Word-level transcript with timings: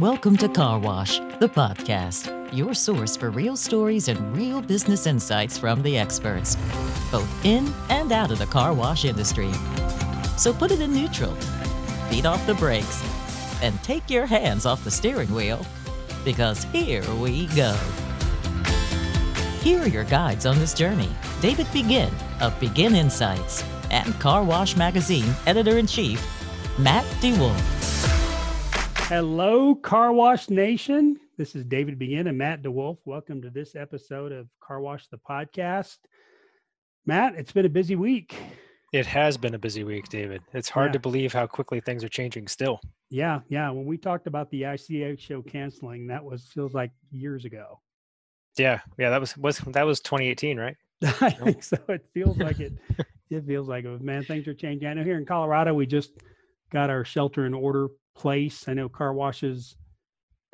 Welcome 0.00 0.36
to 0.38 0.48
Car 0.48 0.80
Wash, 0.80 1.20
the 1.38 1.48
podcast, 1.48 2.52
your 2.52 2.74
source 2.74 3.16
for 3.16 3.30
real 3.30 3.56
stories 3.56 4.08
and 4.08 4.36
real 4.36 4.60
business 4.60 5.06
insights 5.06 5.56
from 5.56 5.82
the 5.82 5.96
experts, 5.96 6.56
both 7.12 7.28
in 7.44 7.72
and 7.90 8.10
out 8.10 8.32
of 8.32 8.40
the 8.40 8.46
car 8.46 8.74
wash 8.74 9.04
industry. 9.04 9.52
So 10.36 10.52
put 10.52 10.72
it 10.72 10.80
in 10.80 10.92
neutral, 10.92 11.32
feet 12.10 12.26
off 12.26 12.44
the 12.44 12.54
brakes, 12.54 13.04
and 13.62 13.80
take 13.84 14.10
your 14.10 14.26
hands 14.26 14.66
off 14.66 14.82
the 14.82 14.90
steering 14.90 15.32
wheel, 15.32 15.64
because 16.24 16.64
here 16.64 17.08
we 17.14 17.46
go. 17.54 17.76
Here 19.60 19.80
are 19.80 19.88
your 19.88 20.04
guides 20.04 20.44
on 20.44 20.58
this 20.58 20.74
journey 20.74 21.10
David 21.40 21.68
Begin 21.72 22.12
of 22.40 22.58
Begin 22.58 22.96
Insights 22.96 23.62
and 23.92 24.12
Car 24.18 24.42
Wash 24.42 24.74
Magazine 24.74 25.32
editor 25.46 25.78
in 25.78 25.86
chief, 25.86 26.20
Matt 26.80 27.04
DeWolf. 27.20 27.73
Hello, 29.08 29.74
Car 29.74 30.12
Wash 30.12 30.48
Nation. 30.48 31.18
This 31.36 31.54
is 31.54 31.64
David 31.64 31.98
Begin 31.98 32.26
and 32.26 32.38
Matt 32.38 32.62
DeWolf. 32.62 32.98
Welcome 33.04 33.42
to 33.42 33.50
this 33.50 33.76
episode 33.76 34.32
of 34.32 34.48
Car 34.60 34.80
Wash 34.80 35.08
the 35.08 35.18
podcast. 35.18 35.98
Matt, 37.04 37.34
it's 37.34 37.52
been 37.52 37.66
a 37.66 37.70
busy 37.70 37.96
week. 37.96 38.34
It 38.92 39.04
has 39.06 39.36
been 39.36 39.54
a 39.54 39.58
busy 39.58 39.84
week, 39.84 40.08
David. 40.08 40.40
It's 40.54 40.68
hard 40.70 40.88
Yeah. 40.88 40.92
to 40.92 40.98
believe 41.00 41.32
how 41.32 41.46
quickly 41.46 41.80
things 41.80 42.02
are 42.02 42.08
changing 42.08 42.48
still. 42.48 42.80
Yeah, 43.10 43.40
yeah. 43.48 43.68
When 43.70 43.84
we 43.84 43.98
talked 43.98 44.26
about 44.26 44.50
the 44.50 44.62
ICA 44.62 45.16
show 45.18 45.42
canceling, 45.42 46.06
that 46.06 46.24
was 46.24 46.46
feels 46.54 46.72
like 46.74 46.90
years 47.10 47.44
ago. 47.44 47.80
Yeah, 48.56 48.80
yeah, 48.98 49.10
that 49.10 49.20
was 49.20 49.36
was 49.36 49.58
that 49.58 49.84
was 49.84 50.00
2018, 50.00 50.58
right? 50.58 50.76
I 51.02 51.30
think 51.30 51.62
so. 51.62 51.76
It 51.88 52.06
feels 52.14 52.38
like 52.38 52.60
it. 52.60 52.72
It 53.30 53.44
feels 53.46 53.68
like 53.68 53.84
it. 53.84 54.00
Man, 54.02 54.22
things 54.22 54.46
are 54.46 54.54
changing. 54.54 54.86
I 54.86 54.94
know 54.94 55.02
here 55.02 55.16
in 55.16 55.24
Colorado, 55.26 55.74
we 55.74 55.86
just 55.86 56.12
got 56.70 56.88
our 56.90 57.04
shelter 57.04 57.46
in 57.46 57.54
order 57.54 57.88
place. 58.14 58.68
I 58.68 58.74
know 58.74 58.88
car 58.88 59.12
washes 59.12 59.76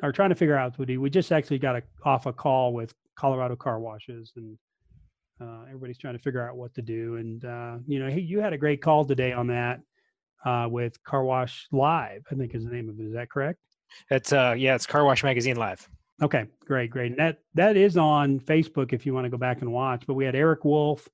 are 0.03 0.11
trying 0.11 0.29
to 0.29 0.35
figure 0.35 0.55
out 0.55 0.77
what 0.77 0.87
to 0.87 0.93
do. 0.93 1.01
We 1.01 1.09
just 1.09 1.31
actually 1.31 1.59
got 1.59 1.75
a, 1.75 1.83
off 2.03 2.25
a 2.25 2.33
call 2.33 2.73
with 2.73 2.93
Colorado 3.15 3.55
car 3.55 3.79
washes, 3.79 4.33
and 4.35 4.57
uh, 5.39 5.63
everybody's 5.67 5.97
trying 5.97 6.17
to 6.17 6.23
figure 6.23 6.47
out 6.47 6.55
what 6.55 6.73
to 6.75 6.81
do. 6.81 7.15
And 7.17 7.45
uh, 7.45 7.77
you 7.87 7.99
know, 7.99 8.09
hey, 8.09 8.21
you 8.21 8.39
had 8.39 8.53
a 8.53 8.57
great 8.57 8.81
call 8.81 9.05
today 9.05 9.31
on 9.31 9.47
that 9.47 9.79
uh, 10.45 10.67
with 10.69 11.01
Car 11.03 11.23
Wash 11.23 11.67
Live. 11.71 12.25
I 12.31 12.35
think 12.35 12.55
is 12.55 12.65
the 12.65 12.71
name 12.71 12.89
of 12.89 12.99
it. 12.99 13.05
Is 13.05 13.13
that 13.13 13.29
correct? 13.29 13.59
It's 14.09 14.31
uh 14.31 14.55
yeah, 14.57 14.75
it's 14.75 14.85
Car 14.85 15.03
Wash 15.03 15.23
Magazine 15.23 15.57
Live. 15.57 15.87
Okay, 16.21 16.45
great, 16.65 16.91
great. 16.91 17.11
And 17.11 17.19
that 17.19 17.39
that 17.55 17.77
is 17.77 17.97
on 17.97 18.39
Facebook 18.39 18.93
if 18.93 19.05
you 19.05 19.13
want 19.13 19.25
to 19.25 19.29
go 19.29 19.37
back 19.37 19.61
and 19.61 19.71
watch. 19.71 20.03
But 20.05 20.13
we 20.13 20.25
had 20.25 20.35
Eric 20.35 20.63
Wolf, 20.63 21.07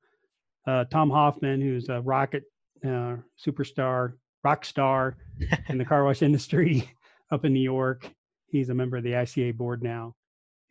uh, 0.65 0.85
Tom 0.85 1.09
Hoffman, 1.09 1.61
who's 1.61 1.89
a 1.89 2.01
rocket 2.01 2.43
uh, 2.85 3.15
superstar, 3.43 4.13
rock 4.43 4.65
star 4.65 5.17
in 5.69 5.77
the 5.77 5.85
car 5.85 6.03
wash 6.03 6.21
industry 6.21 6.89
up 7.31 7.45
in 7.45 7.53
New 7.53 7.61
York. 7.61 8.09
He's 8.49 8.69
a 8.69 8.73
member 8.73 8.97
of 8.97 9.03
the 9.03 9.11
ICA 9.11 9.55
board 9.55 9.83
now, 9.83 10.15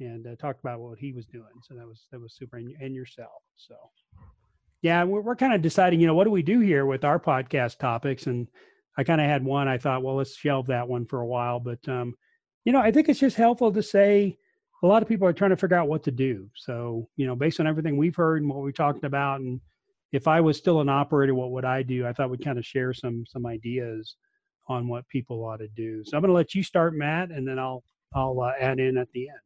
and 0.01 0.27
uh, 0.27 0.37
talked 0.37 0.61
about 0.61 0.81
what 0.81 0.99
he 0.99 1.13
was 1.13 1.27
doing. 1.27 1.45
So 1.63 1.75
that 1.75 1.87
was 1.87 2.07
that 2.11 2.21
was 2.21 2.35
super, 2.35 2.57
and, 2.57 2.75
and 2.81 2.95
yourself. 2.95 3.43
So 3.57 3.75
yeah, 4.83 5.05
we're 5.05 5.21
we're 5.21 5.37
kind 5.37 5.55
of 5.55 5.63
deciding, 5.63 6.01
you 6.01 6.07
know, 6.07 6.15
what 6.15 6.25
do 6.25 6.31
we 6.31 6.43
do 6.43 6.61
here 6.61 6.87
with 6.87 7.05
our 7.05 7.19
podcast 7.19 7.79
topics? 7.79 8.27
And 8.27 8.49
I 8.97 9.05
kind 9.05 9.21
of 9.21 9.27
had 9.27 9.45
one. 9.45 9.69
I 9.69 9.79
thought, 9.79 10.03
well, 10.03 10.17
let's 10.17 10.37
shelve 10.37 10.67
that 10.69 10.89
one 10.89 11.05
for 11.05 11.21
a 11.21 11.27
while, 11.27 11.61
but 11.61 11.87
um, 11.89 12.15
you 12.65 12.73
know, 12.73 12.81
I 12.81 12.91
think 12.91 13.09
it's 13.09 13.21
just 13.21 13.37
helpful 13.37 13.73
to 13.73 13.83
say 13.83 14.39
a 14.83 14.87
lot 14.87 15.03
of 15.03 15.09
people 15.09 15.27
are 15.27 15.33
trying 15.33 15.51
to 15.51 15.57
figure 15.57 15.77
out 15.77 15.89
what 15.89 16.03
to 16.05 16.11
do. 16.11 16.49
So, 16.55 17.09
you 17.17 17.27
know, 17.27 17.35
based 17.35 17.61
on 17.61 17.67
everything 17.67 17.97
we've 17.97 18.17
heard 18.17 18.43
and 18.43 18.51
what 18.51 18.63
we 18.63 18.73
talked 18.73 19.05
about, 19.05 19.41
and 19.41 19.61
if 20.13 20.29
I 20.29 20.41
was 20.41 20.57
still 20.57 20.81
an 20.81 20.89
operator, 20.89 21.35
what 21.35 21.51
would 21.51 21.65
I 21.65 21.83
do? 21.83 22.07
I 22.07 22.13
thought 22.13 22.31
we'd 22.31 22.45
kind 22.45 22.59
of 22.59 22.67
share 22.67 22.93
some 22.93 23.25
some 23.27 23.47
ideas 23.47 24.17
on 24.69 24.89
what 24.89 25.09
people 25.09 25.45
ought 25.45 25.59
to 25.59 25.69
do. 25.69 26.03
So 26.05 26.17
I'm 26.17 26.23
going 26.23 26.31
to 26.31 26.35
let 26.35 26.55
you 26.55 26.63
start, 26.63 26.95
Matt, 26.95 27.31
and 27.31 27.47
then 27.47 27.59
I'll 27.59 27.83
I'll 28.15 28.41
uh, 28.41 28.53
add 28.59 28.81
in 28.81 28.97
at 28.97 29.11
the 29.13 29.29
end. 29.29 29.39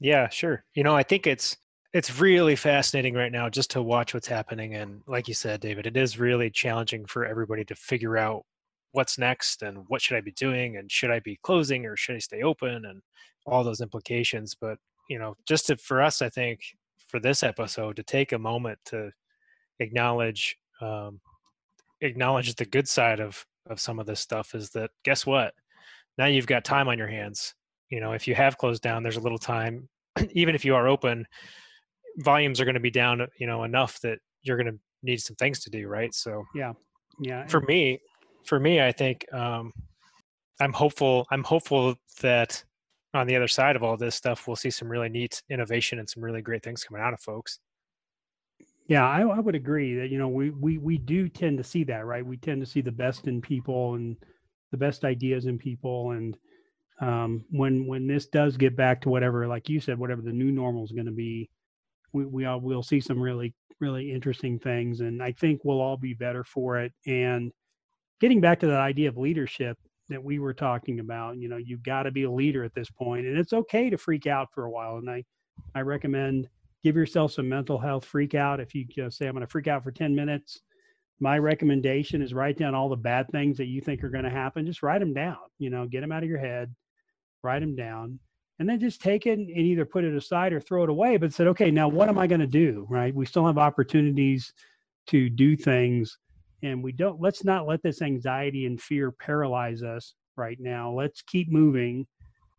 Yeah, 0.00 0.28
sure. 0.28 0.64
You 0.74 0.84
know, 0.84 0.94
I 0.94 1.02
think 1.02 1.26
it's 1.26 1.56
it's 1.92 2.20
really 2.20 2.56
fascinating 2.56 3.14
right 3.14 3.32
now 3.32 3.48
just 3.48 3.70
to 3.70 3.82
watch 3.82 4.12
what's 4.12 4.28
happening 4.28 4.74
and 4.74 5.00
like 5.06 5.28
you 5.28 5.34
said, 5.34 5.60
David, 5.60 5.86
it 5.86 5.96
is 5.96 6.18
really 6.18 6.50
challenging 6.50 7.06
for 7.06 7.24
everybody 7.24 7.64
to 7.64 7.74
figure 7.74 8.18
out 8.18 8.44
what's 8.92 9.18
next 9.18 9.62
and 9.62 9.84
what 9.88 10.02
should 10.02 10.16
I 10.16 10.20
be 10.20 10.32
doing 10.32 10.76
and 10.76 10.90
should 10.90 11.10
I 11.10 11.20
be 11.20 11.38
closing 11.42 11.86
or 11.86 11.96
should 11.96 12.16
I 12.16 12.18
stay 12.18 12.42
open 12.42 12.84
and 12.84 13.00
all 13.46 13.64
those 13.64 13.80
implications, 13.80 14.54
but 14.54 14.78
you 15.08 15.18
know, 15.18 15.36
just 15.46 15.68
to, 15.68 15.76
for 15.76 16.02
us 16.02 16.20
I 16.20 16.28
think 16.28 16.60
for 17.08 17.20
this 17.20 17.42
episode 17.42 17.96
to 17.96 18.02
take 18.02 18.32
a 18.32 18.38
moment 18.38 18.78
to 18.86 19.10
acknowledge 19.80 20.56
um, 20.80 21.20
acknowledge 22.00 22.54
the 22.54 22.64
good 22.64 22.88
side 22.88 23.20
of 23.20 23.44
of 23.68 23.80
some 23.80 23.98
of 23.98 24.06
this 24.06 24.20
stuff 24.20 24.54
is 24.54 24.70
that 24.70 24.90
guess 25.04 25.26
what? 25.26 25.54
Now 26.18 26.26
you've 26.26 26.46
got 26.46 26.64
time 26.64 26.88
on 26.88 26.98
your 26.98 27.08
hands. 27.08 27.54
You 27.90 28.00
know 28.00 28.12
if 28.12 28.26
you 28.28 28.34
have 28.34 28.58
closed 28.58 28.82
down 28.82 29.02
there's 29.02 29.16
a 29.16 29.20
little 29.20 29.38
time. 29.38 29.88
Even 30.32 30.54
if 30.54 30.64
you 30.64 30.74
are 30.74 30.88
open 30.88 31.26
volumes 32.18 32.60
are 32.60 32.64
going 32.64 32.74
to 32.74 32.80
be 32.80 32.90
down 32.90 33.26
you 33.38 33.46
know 33.46 33.64
enough 33.64 34.00
that 34.00 34.18
you're 34.42 34.56
going 34.56 34.72
to 34.72 34.78
need 35.02 35.20
some 35.20 35.36
things 35.36 35.60
to 35.60 35.70
do 35.70 35.86
right? 35.88 36.14
So 36.14 36.44
Yeah, 36.54 36.72
yeah. 37.20 37.46
for 37.46 37.60
me 37.60 38.00
for 38.46 38.60
me 38.60 38.80
i 38.80 38.92
think 38.92 39.26
um 39.32 39.72
i'm 40.60 40.72
hopeful 40.72 41.26
i'm 41.30 41.42
hopeful 41.42 41.96
that 42.20 42.62
on 43.12 43.26
the 43.26 43.36
other 43.36 43.48
side 43.48 43.76
of 43.76 43.82
all 43.82 43.96
this 43.96 44.14
stuff 44.14 44.46
we'll 44.46 44.56
see 44.56 44.70
some 44.70 44.88
really 44.88 45.08
neat 45.08 45.42
innovation 45.50 45.98
and 45.98 46.08
some 46.08 46.22
really 46.22 46.42
great 46.42 46.62
things 46.62 46.84
coming 46.84 47.02
out 47.02 47.12
of 47.12 47.20
folks 47.20 47.58
Yeah, 48.88 49.06
I, 49.08 49.22
I 49.22 49.40
would 49.40 49.54
agree 49.54 49.96
that 49.96 50.10
you 50.10 50.18
know 50.18 50.28
we 50.28 50.50
we 50.50 50.78
we 50.78 50.98
do 50.98 51.28
tend 51.28 51.58
to 51.58 51.64
see 51.64 51.84
that, 51.84 52.06
right? 52.06 52.24
We 52.24 52.36
tend 52.36 52.60
to 52.62 52.66
see 52.70 52.80
the 52.80 52.92
best 52.92 53.26
in 53.26 53.40
people 53.40 53.94
and 53.94 54.16
the 54.70 54.76
best 54.76 55.04
ideas 55.04 55.46
in 55.46 55.58
people, 55.58 56.12
and 56.12 56.36
um, 57.00 57.44
when 57.50 57.86
when 57.86 58.06
this 58.06 58.26
does 58.28 58.56
get 58.56 58.76
back 58.76 59.00
to 59.02 59.10
whatever, 59.10 59.46
like 59.48 59.68
you 59.68 59.80
said, 59.80 59.98
whatever 59.98 60.22
the 60.22 60.32
new 60.32 60.52
normal 60.52 60.84
is 60.84 60.92
going 60.92 61.06
to 61.06 61.12
be, 61.12 61.50
we 62.12 62.26
we 62.26 62.46
all 62.46 62.60
will 62.60 62.82
see 62.84 63.00
some 63.00 63.20
really 63.20 63.54
really 63.80 64.12
interesting 64.12 64.58
things, 64.58 65.00
and 65.00 65.22
I 65.22 65.32
think 65.32 65.62
we'll 65.64 65.80
all 65.82 65.98
be 65.98 66.14
better 66.14 66.44
for 66.44 66.78
it. 66.80 66.92
And 67.06 67.52
getting 68.20 68.40
back 68.40 68.60
to 68.60 68.66
that 68.68 68.80
idea 68.80 69.08
of 69.08 69.16
leadership 69.18 69.78
that 70.08 70.22
we 70.22 70.38
were 70.38 70.54
talking 70.54 71.00
about, 71.00 71.38
you 71.38 71.48
know, 71.48 71.56
you've 71.56 71.82
got 71.82 72.04
to 72.04 72.10
be 72.12 72.24
a 72.24 72.30
leader 72.30 72.64
at 72.64 72.74
this 72.74 72.90
point, 72.90 73.26
and 73.26 73.38
it's 73.38 73.52
okay 73.52 73.90
to 73.90 73.98
freak 73.98 74.26
out 74.26 74.48
for 74.54 74.64
a 74.64 74.70
while. 74.70 74.96
And 74.98 75.10
I 75.10 75.24
I 75.74 75.80
recommend 75.82 76.48
give 76.86 76.94
yourself 76.94 77.32
some 77.32 77.48
mental 77.48 77.78
health 77.78 78.04
freak 78.04 78.36
out. 78.36 78.60
If 78.60 78.72
you 78.72 78.84
just 78.84 79.18
say, 79.18 79.26
I'm 79.26 79.32
going 79.32 79.40
to 79.40 79.50
freak 79.50 79.66
out 79.66 79.82
for 79.82 79.90
10 79.90 80.14
minutes, 80.14 80.60
my 81.18 81.36
recommendation 81.36 82.22
is 82.22 82.32
write 82.32 82.56
down 82.56 82.76
all 82.76 82.88
the 82.88 82.94
bad 82.94 83.28
things 83.32 83.56
that 83.56 83.66
you 83.66 83.80
think 83.80 84.04
are 84.04 84.08
going 84.08 84.22
to 84.22 84.30
happen. 84.30 84.64
Just 84.64 84.84
write 84.84 85.00
them 85.00 85.12
down, 85.12 85.38
you 85.58 85.68
know, 85.68 85.86
get 85.86 86.02
them 86.02 86.12
out 86.12 86.22
of 86.22 86.28
your 86.28 86.38
head, 86.38 86.72
write 87.42 87.58
them 87.58 87.74
down, 87.74 88.20
and 88.60 88.68
then 88.68 88.78
just 88.78 89.02
take 89.02 89.26
it 89.26 89.36
and 89.36 89.50
either 89.50 89.84
put 89.84 90.04
it 90.04 90.14
aside 90.14 90.52
or 90.52 90.60
throw 90.60 90.84
it 90.84 90.88
away. 90.88 91.16
But 91.16 91.34
said, 91.34 91.48
okay, 91.48 91.72
now 91.72 91.88
what 91.88 92.08
am 92.08 92.18
I 92.18 92.28
going 92.28 92.40
to 92.40 92.46
do? 92.46 92.86
Right. 92.88 93.12
We 93.12 93.26
still 93.26 93.46
have 93.46 93.58
opportunities 93.58 94.52
to 95.08 95.28
do 95.28 95.56
things. 95.56 96.16
And 96.62 96.84
we 96.84 96.92
don't, 96.92 97.20
let's 97.20 97.42
not 97.42 97.66
let 97.66 97.82
this 97.82 98.00
anxiety 98.00 98.66
and 98.66 98.80
fear 98.80 99.10
paralyze 99.10 99.82
us 99.82 100.14
right 100.36 100.58
now. 100.60 100.92
Let's 100.92 101.20
keep 101.20 101.50
moving 101.50 102.06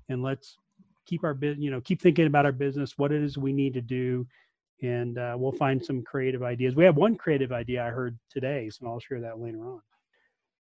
and 0.10 0.22
let's 0.22 0.58
keep 1.08 1.24
our 1.24 1.34
business, 1.34 1.64
you 1.64 1.72
know, 1.72 1.82
keep 1.82 2.02
thinking 2.02 2.28
about 2.28 2.46
our 2.46 2.52
business, 2.52 2.98
what 2.98 3.12
it 3.12 3.24
is 3.24 3.38
we 3.38 3.54
need 3.54 3.74
to 3.76 3.82
do, 3.82 4.28
and 4.84 5.18
uh, 5.18 5.36
we'll 5.38 5.52
find 5.54 5.84
some 5.84 6.04
creative 6.04 6.44
ideas. 6.44 6.76
We 6.76 6.86
have 6.86 6.98
one 6.98 7.16
creative 7.16 7.52
idea 7.52 7.86
I 7.86 7.90
heard 7.90 8.20
today, 8.30 8.70
so 8.70 8.88
I'll 8.88 9.00
share 9.00 9.22
that 9.22 9.40
later 9.40 9.66
on. 9.66 9.82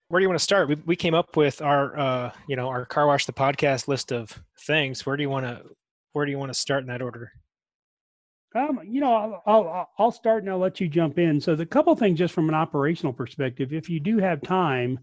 where 0.07 0.19
do 0.19 0.23
you 0.23 0.29
want 0.29 0.39
to 0.39 0.43
start 0.43 0.67
we, 0.69 0.75
we 0.85 0.95
came 0.95 1.13
up 1.13 1.35
with 1.35 1.61
our 1.61 1.97
uh 1.97 2.31
you 2.47 2.55
know 2.55 2.67
our 2.67 2.85
car 2.85 3.07
wash 3.07 3.25
the 3.25 3.33
podcast 3.33 3.87
list 3.87 4.11
of 4.11 4.43
things 4.61 5.05
where 5.05 5.17
do 5.17 5.23
you 5.23 5.29
want 5.29 5.45
to 5.45 5.63
where 6.13 6.25
do 6.25 6.31
you 6.31 6.37
want 6.39 6.49
to 6.51 6.59
start 6.59 6.81
in 6.81 6.87
that 6.87 7.01
order 7.01 7.31
Um, 8.55 8.79
you 8.85 9.01
know, 9.01 9.13
I'll, 9.13 9.43
I'll 9.45 9.89
I'll 9.99 10.11
start 10.11 10.43
and 10.43 10.51
I'll 10.51 10.57
let 10.59 10.79
you 10.79 10.87
jump 10.87 11.19
in. 11.19 11.41
So 11.41 11.55
the 11.55 11.65
couple 11.65 11.93
things, 11.95 12.17
just 12.17 12.33
from 12.33 12.47
an 12.47 12.55
operational 12.55 13.11
perspective, 13.13 13.73
if 13.73 13.89
you 13.89 13.99
do 13.99 14.17
have 14.19 14.41
time, 14.41 14.97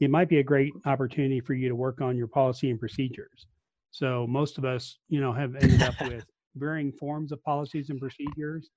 it 0.00 0.10
might 0.10 0.28
be 0.28 0.38
a 0.38 0.42
great 0.42 0.72
opportunity 0.84 1.40
for 1.40 1.54
you 1.54 1.68
to 1.68 1.74
work 1.74 2.00
on 2.02 2.16
your 2.16 2.26
policy 2.28 2.70
and 2.70 2.78
procedures. 2.78 3.46
So 3.90 4.26
most 4.26 4.58
of 4.58 4.64
us, 4.64 4.98
you 5.08 5.20
know, 5.20 5.32
have 5.32 5.54
ended 5.56 5.82
up 5.82 5.94
with 6.06 6.24
varying 6.56 6.92
forms 6.92 7.32
of 7.32 7.42
policies 7.42 7.90
and 7.90 8.00
procedures, 8.00 8.70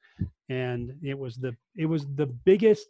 and 0.49 0.93
it 1.03 1.17
was 1.17 1.35
the 1.35 1.55
it 1.75 1.85
was 1.85 2.05
the 2.15 2.27
biggest, 2.27 2.87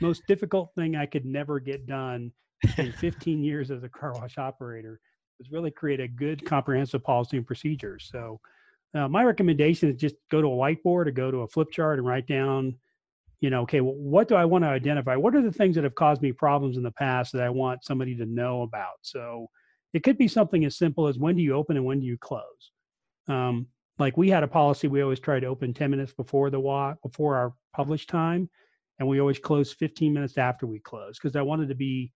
most 0.00 0.22
difficult 0.26 0.70
thing 0.74 0.96
I 0.96 1.06
could 1.06 1.24
never 1.24 1.60
get 1.60 1.86
done 1.86 2.32
in 2.78 2.92
15 3.00 3.42
years 3.42 3.70
as 3.70 3.82
a 3.82 3.88
car 3.88 4.12
wash 4.14 4.38
operator 4.38 5.00
was 5.38 5.50
really 5.50 5.70
create 5.70 6.00
a 6.00 6.08
good 6.08 6.44
comprehensive 6.44 7.02
policy 7.02 7.36
and 7.36 7.46
procedures. 7.46 8.08
So 8.10 8.40
uh, 8.94 9.08
my 9.08 9.24
recommendation 9.24 9.90
is 9.90 9.96
just 9.96 10.14
go 10.30 10.40
to 10.40 10.46
a 10.46 10.50
whiteboard 10.50 11.06
or 11.06 11.10
go 11.10 11.30
to 11.30 11.38
a 11.38 11.48
flip 11.48 11.70
chart 11.72 11.98
and 11.98 12.06
write 12.06 12.26
down, 12.26 12.76
you 13.40 13.50
know, 13.50 13.62
okay, 13.62 13.80
well, 13.80 13.94
what 13.94 14.28
do 14.28 14.36
I 14.36 14.44
want 14.44 14.62
to 14.64 14.68
identify? 14.68 15.16
What 15.16 15.34
are 15.34 15.42
the 15.42 15.52
things 15.52 15.74
that 15.74 15.84
have 15.84 15.96
caused 15.96 16.22
me 16.22 16.32
problems 16.32 16.76
in 16.76 16.82
the 16.82 16.92
past 16.92 17.32
that 17.32 17.42
I 17.42 17.50
want 17.50 17.84
somebody 17.84 18.16
to 18.16 18.26
know 18.26 18.62
about? 18.62 18.98
So 19.02 19.48
it 19.94 20.02
could 20.02 20.18
be 20.18 20.28
something 20.28 20.64
as 20.64 20.76
simple 20.76 21.08
as 21.08 21.18
when 21.18 21.36
do 21.36 21.42
you 21.42 21.54
open 21.54 21.76
and 21.76 21.86
when 21.86 22.00
do 22.00 22.06
you 22.06 22.18
close? 22.18 22.72
Um, 23.28 23.68
like 23.98 24.16
we 24.16 24.28
had 24.28 24.42
a 24.42 24.48
policy, 24.48 24.88
we 24.88 25.02
always 25.02 25.20
try 25.20 25.40
to 25.40 25.46
open 25.46 25.72
10 25.72 25.90
minutes 25.90 26.12
before 26.12 26.50
the 26.50 26.60
walk, 26.60 27.00
before 27.02 27.36
our 27.36 27.54
published 27.72 28.08
time, 28.08 28.50
and 28.98 29.08
we 29.08 29.20
always 29.20 29.38
close 29.38 29.72
15 29.72 30.12
minutes 30.12 30.38
after 30.38 30.66
we 30.66 30.80
close 30.80 31.18
because 31.18 31.36
I 31.36 31.42
wanted 31.42 31.68
to 31.68 31.74
be 31.76 32.12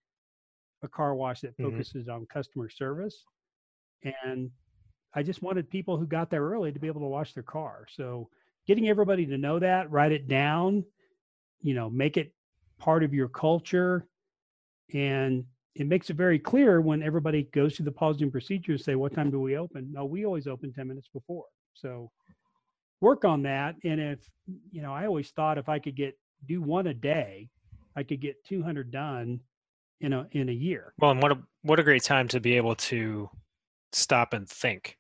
a 0.83 0.89
car 0.89 1.15
wash 1.15 1.41
that 1.43 1.57
Mhm. 1.59 1.63
focuses 1.63 2.09
on 2.09 2.27
customer 2.27 2.69
service 2.69 3.25
and 4.03 4.51
I 5.15 5.23
just 5.23 5.43
wanted 5.43 5.71
people 5.71 5.97
who 5.97 6.07
got 6.07 6.31
there 6.31 6.43
early 6.43 6.73
to 6.73 6.79
be 6.79 6.87
able 6.87 7.01
to 7.01 7.07
wash 7.07 7.33
their 7.35 7.43
car. 7.43 7.87
So 7.91 8.31
getting 8.67 8.89
everybody 8.89 9.27
to 9.27 9.39
know 9.39 9.59
that, 9.59 9.91
write 9.91 10.13
it 10.13 10.29
down, 10.29 10.85
you 11.63 11.75
know, 11.75 11.91
make 11.91 12.17
it 12.17 12.35
part 12.79 13.03
of 13.03 13.15
your 13.15 13.29
culture. 13.29 14.07
And 14.95 15.47
it 15.75 15.87
makes 15.87 16.11
it 16.11 16.17
very 16.17 16.39
clear 16.39 16.81
when 16.81 17.03
everybody 17.03 17.45
goes 17.53 17.77
through 17.77 17.85
the 17.85 17.93
policy 17.93 18.23
and 18.23 18.33
procedures, 18.33 18.85
say, 18.85 18.95
what 18.95 19.15
time 19.15 19.31
do 19.31 19.41
we 19.41 19.57
open? 19.57 19.93
No, 19.93 20.05
we 20.05 20.27
always 20.27 20.47
open 20.47 20.73
10 20.73 20.89
minutes 20.89 21.09
before. 21.13 21.45
So 21.75 22.11
work 23.01 23.25
on 23.25 23.43
that. 23.43 23.77
And 23.85 24.01
if, 24.01 24.19
you 24.71 24.83
know, 24.83 24.93
I 24.93 25.07
always 25.07 25.31
thought 25.31 25.59
if 25.59 25.69
I 25.69 25.79
could 25.79 25.97
get 25.97 26.19
do 26.47 26.63
one 26.63 26.87
a 26.87 26.95
day, 26.95 27.49
I 27.97 28.03
could 28.03 28.21
get 28.21 28.45
200 28.45 28.91
done 28.91 29.41
in 30.01 30.13
a 30.13 30.27
in 30.33 30.49
a 30.49 30.53
year. 30.53 30.95
Well, 30.99 31.11
and 31.11 31.23
what 31.23 31.33
a 31.33 31.39
what 31.63 31.81
a 31.81 31.83
great 31.83 32.05
time 32.05 32.29
to 32.29 32.41
be 32.41 32.57
able 32.57 32.77
to 32.77 33.29
stop 33.93 34.33
and 34.33 34.49
think, 34.49 34.97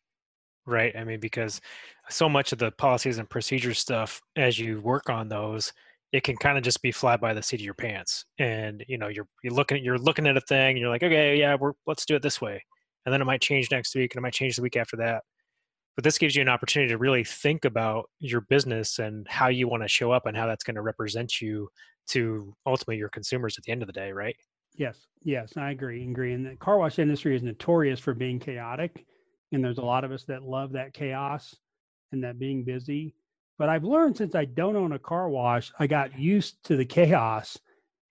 right? 0.66 0.94
I 0.96 1.04
mean, 1.04 1.20
because 1.20 1.60
so 2.08 2.28
much 2.28 2.52
of 2.52 2.58
the 2.58 2.72
policies 2.72 3.18
and 3.18 3.28
procedure 3.28 3.74
stuff, 3.74 4.20
as 4.36 4.58
you 4.58 4.80
work 4.80 5.10
on 5.10 5.28
those, 5.28 5.72
it 6.12 6.22
can 6.22 6.36
kind 6.36 6.56
of 6.56 6.64
just 6.64 6.82
be 6.82 6.92
fly 6.92 7.16
by 7.16 7.34
the 7.34 7.42
seat 7.42 7.60
of 7.60 7.64
your 7.64 7.74
pants, 7.74 8.24
and 8.38 8.84
you 8.88 8.98
know, 8.98 9.08
you're 9.08 9.28
you're 9.42 9.52
looking 9.52 9.84
you're 9.84 9.98
looking 9.98 10.26
at 10.26 10.36
a 10.36 10.40
thing, 10.42 10.70
and 10.70 10.78
you're 10.78 10.88
like, 10.88 11.02
okay, 11.02 11.36
yeah, 11.38 11.56
we're 11.58 11.72
let's 11.86 12.06
do 12.06 12.16
it 12.16 12.22
this 12.22 12.40
way, 12.40 12.62
and 13.04 13.12
then 13.12 13.20
it 13.20 13.26
might 13.26 13.42
change 13.42 13.70
next 13.70 13.94
week, 13.94 14.14
and 14.14 14.20
it 14.20 14.22
might 14.22 14.32
change 14.32 14.56
the 14.56 14.62
week 14.62 14.76
after 14.76 14.96
that. 14.96 15.22
But 15.96 16.04
this 16.04 16.18
gives 16.18 16.36
you 16.36 16.42
an 16.42 16.48
opportunity 16.48 16.90
to 16.90 16.98
really 16.98 17.24
think 17.24 17.64
about 17.64 18.08
your 18.20 18.42
business 18.42 19.00
and 19.00 19.26
how 19.28 19.48
you 19.48 19.66
want 19.66 19.82
to 19.82 19.88
show 19.88 20.12
up 20.12 20.26
and 20.26 20.36
how 20.36 20.46
that's 20.46 20.62
going 20.62 20.76
to 20.76 20.82
represent 20.82 21.40
you 21.40 21.68
to 22.10 22.54
ultimately 22.66 22.96
your 22.96 23.08
consumers 23.08 23.58
at 23.58 23.64
the 23.64 23.72
end 23.72 23.82
of 23.82 23.88
the 23.88 23.92
day, 23.92 24.12
right? 24.12 24.36
Yes, 24.76 25.08
yes, 25.24 25.54
I 25.56 25.72
agree. 25.72 26.04
Agree. 26.04 26.34
And 26.34 26.46
the 26.46 26.56
car 26.56 26.78
wash 26.78 27.00
industry 27.00 27.34
is 27.34 27.42
notorious 27.42 27.98
for 27.98 28.14
being 28.14 28.38
chaotic, 28.38 29.04
and 29.52 29.62
there's 29.62 29.78
a 29.78 29.84
lot 29.84 30.04
of 30.04 30.12
us 30.12 30.24
that 30.24 30.42
love 30.44 30.72
that 30.72 30.94
chaos 30.94 31.54
and 32.12 32.22
that 32.22 32.38
being 32.38 32.64
busy. 32.64 33.14
But 33.58 33.68
I've 33.68 33.84
learned 33.84 34.16
since 34.16 34.36
I 34.36 34.44
don't 34.44 34.76
own 34.76 34.92
a 34.92 34.98
car 34.98 35.28
wash, 35.28 35.72
I 35.78 35.88
got 35.88 36.16
used 36.18 36.64
to 36.64 36.76
the 36.76 36.84
chaos, 36.84 37.58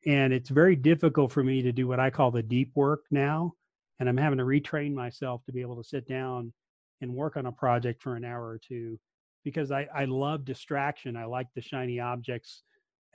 and 0.06 0.34
it's 0.34 0.50
very 0.50 0.76
difficult 0.76 1.32
for 1.32 1.44
me 1.44 1.62
to 1.62 1.72
do 1.72 1.88
what 1.88 2.00
I 2.02 2.10
call 2.10 2.32
the 2.32 2.44
deep 2.44 2.72
work 2.76 3.06
now. 3.12 3.54
And 4.00 4.08
I'm 4.10 4.18
having 4.18 4.38
to 4.40 4.44
retrain 4.44 4.94
myself 4.94 5.44
to 5.46 5.54
be 5.54 5.62
able 5.62 5.78
to 5.78 5.88
sit 5.88 6.08
down 6.08 6.54
and 7.02 7.16
work 7.16 7.38
on 7.38 7.46
a 7.46 7.52
project 7.52 8.02
for 8.02 8.16
an 8.16 8.26
hour 8.26 8.46
or 8.46 8.60
two 8.60 9.00
because 9.44 9.72
I, 9.72 9.88
I 9.96 10.06
love 10.06 10.44
distraction. 10.44 11.16
I 11.16 11.26
like 11.26 11.48
the 11.56 11.62
shiny 11.62 12.00
objects 12.00 12.64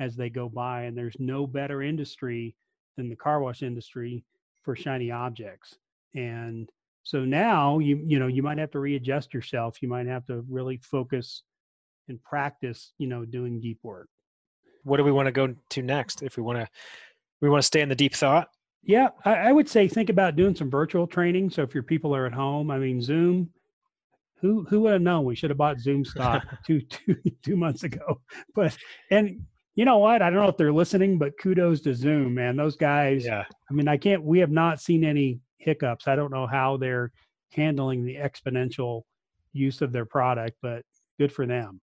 as 0.00 0.16
they 0.16 0.30
go 0.30 0.48
by, 0.48 0.84
and 0.84 0.96
there's 0.96 1.16
no 1.18 1.46
better 1.46 1.82
industry 1.82 2.56
than 2.96 3.08
the 3.08 3.16
car 3.16 3.40
wash 3.40 3.62
industry 3.62 4.24
for 4.62 4.74
shiny 4.74 5.10
objects. 5.10 5.76
And 6.14 6.68
so 7.02 7.24
now 7.24 7.78
you 7.78 8.02
you 8.06 8.18
know 8.18 8.26
you 8.26 8.42
might 8.42 8.58
have 8.58 8.70
to 8.72 8.78
readjust 8.78 9.34
yourself. 9.34 9.82
You 9.82 9.88
might 9.88 10.06
have 10.06 10.24
to 10.26 10.44
really 10.48 10.78
focus 10.78 11.42
and 12.08 12.22
practice, 12.22 12.92
you 12.98 13.06
know, 13.06 13.24
doing 13.24 13.60
deep 13.60 13.78
work. 13.82 14.08
What 14.84 14.96
do 14.96 15.04
we 15.04 15.12
want 15.12 15.26
to 15.26 15.32
go 15.32 15.54
to 15.70 15.82
next? 15.82 16.22
If 16.22 16.36
we 16.36 16.42
want 16.42 16.58
to 16.58 16.68
we 17.40 17.48
want 17.48 17.62
to 17.62 17.66
stay 17.66 17.80
in 17.80 17.88
the 17.88 17.94
deep 17.94 18.14
thought. 18.14 18.48
Yeah, 18.84 19.08
I, 19.24 19.34
I 19.34 19.52
would 19.52 19.68
say 19.68 19.86
think 19.86 20.10
about 20.10 20.36
doing 20.36 20.56
some 20.56 20.70
virtual 20.70 21.06
training. 21.06 21.50
So 21.50 21.62
if 21.62 21.74
your 21.74 21.84
people 21.84 22.14
are 22.14 22.26
at 22.26 22.32
home, 22.32 22.70
I 22.70 22.78
mean 22.78 23.00
Zoom, 23.00 23.50
who 24.40 24.64
who 24.64 24.80
would 24.80 24.92
have 24.92 25.02
known 25.02 25.24
we 25.24 25.36
should 25.36 25.50
have 25.50 25.58
bought 25.58 25.80
Zoom 25.80 26.04
stock 26.04 26.44
two 26.66 26.80
two 26.80 27.16
two 27.42 27.56
months 27.56 27.84
ago? 27.84 28.20
But 28.54 28.76
and 29.10 29.42
you 29.74 29.84
know 29.84 29.98
what? 29.98 30.20
I 30.20 30.30
don't 30.30 30.40
know 30.40 30.48
if 30.48 30.56
they're 30.56 30.72
listening, 30.72 31.18
but 31.18 31.38
kudos 31.38 31.80
to 31.82 31.94
Zoom, 31.94 32.34
man. 32.34 32.56
Those 32.56 32.76
guys. 32.76 33.24
Yeah. 33.24 33.44
I 33.70 33.74
mean, 33.74 33.88
I 33.88 33.96
can't. 33.96 34.22
We 34.22 34.40
have 34.40 34.50
not 34.50 34.80
seen 34.80 35.04
any 35.04 35.40
hiccups. 35.58 36.08
I 36.08 36.16
don't 36.16 36.32
know 36.32 36.46
how 36.46 36.76
they're 36.76 37.12
handling 37.52 38.04
the 38.04 38.16
exponential 38.16 39.02
use 39.52 39.80
of 39.80 39.92
their 39.92 40.04
product, 40.04 40.56
but 40.60 40.82
good 41.18 41.32
for 41.32 41.46
them. 41.46 41.80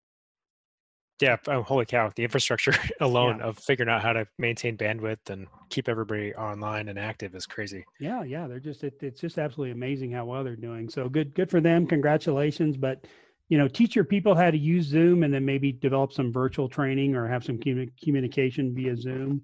Yeah. 1.22 1.38
Oh, 1.48 1.64
holy 1.64 1.86
cow! 1.86 2.12
The 2.16 2.24
infrastructure 2.24 2.74
alone 3.02 3.38
yeah. 3.40 3.46
of 3.46 3.58
figuring 3.58 3.90
out 3.90 4.02
how 4.02 4.14
to 4.14 4.26
maintain 4.38 4.78
bandwidth 4.78 5.30
and 5.30 5.48
keep 5.70 5.90
everybody 5.90 6.34
online 6.36 6.88
and 6.88 6.98
active 6.98 7.36
is 7.36 7.46
crazy. 7.46 7.86
Yeah, 8.00 8.24
yeah. 8.24 8.48
They're 8.48 8.60
just. 8.60 8.84
It, 8.84 8.96
it's 9.02 9.20
just 9.20 9.38
absolutely 9.38 9.72
amazing 9.72 10.12
how 10.12 10.26
well 10.26 10.44
they're 10.44 10.56
doing. 10.56 10.90
So 10.90 11.10
good. 11.10 11.36
Good 11.36 11.50
for 11.50 11.60
them. 11.60 11.88
Congratulations. 11.88 12.78
But 12.78 13.06
you 13.50 13.58
know 13.58 13.68
teach 13.68 13.96
your 13.96 14.06
people 14.06 14.36
how 14.36 14.50
to 14.50 14.58
use 14.58 14.86
zoom 14.86 15.24
and 15.24 15.34
then 15.34 15.44
maybe 15.44 15.72
develop 15.72 16.14
some 16.14 16.32
virtual 16.32 16.70
training 16.70 17.16
or 17.16 17.28
have 17.28 17.44
some 17.44 17.60
communication 17.60 18.74
via 18.74 18.96
zoom 18.96 19.42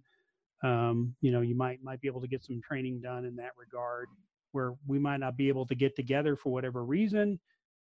um, 0.63 1.13
you 1.21 1.31
know 1.31 1.41
you 1.41 1.55
might 1.55 1.83
might 1.83 1.99
be 1.99 2.07
able 2.07 2.21
to 2.21 2.27
get 2.27 2.43
some 2.43 2.61
training 2.61 3.01
done 3.01 3.25
in 3.25 3.35
that 3.35 3.51
regard 3.57 4.07
where 4.51 4.73
we 4.87 4.97
might 4.97 5.19
not 5.19 5.35
be 5.35 5.49
able 5.49 5.65
to 5.65 5.75
get 5.75 5.95
together 5.95 6.35
for 6.35 6.53
whatever 6.53 6.85
reason 6.85 7.39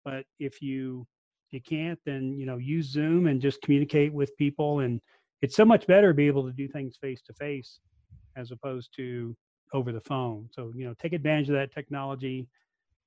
but 0.06 0.26
if 0.40 0.62
you 0.62 1.08
you 1.52 1.62
can't 1.62 2.00
then 2.06 2.38
you 2.38 2.46
know 2.46 2.58
use 2.58 2.88
zoom 2.88 3.28
and 3.28 3.42
just 3.42 3.62
communicate 3.62 4.14
with 4.14 4.36
people 4.38 4.80
and 4.80 5.02
it's 5.42 5.56
so 5.56 5.66
much 5.66 5.88
better 5.88 6.10
to 6.10 6.14
be 6.14 6.28
able 6.28 6.46
to 6.46 6.54
do 6.54 6.68
things 6.68 6.98
face 7.02 7.22
to 7.22 7.34
face 7.34 7.80
as 8.36 8.52
opposed 8.52 8.90
to 8.96 9.36
over 9.74 9.92
the 9.92 10.02
phone 10.02 10.48
so 10.52 10.72
you 10.76 10.86
know 10.86 10.94
take 11.02 11.14
advantage 11.14 11.50
of 11.50 11.56
that 11.56 11.74
technology 11.74 12.48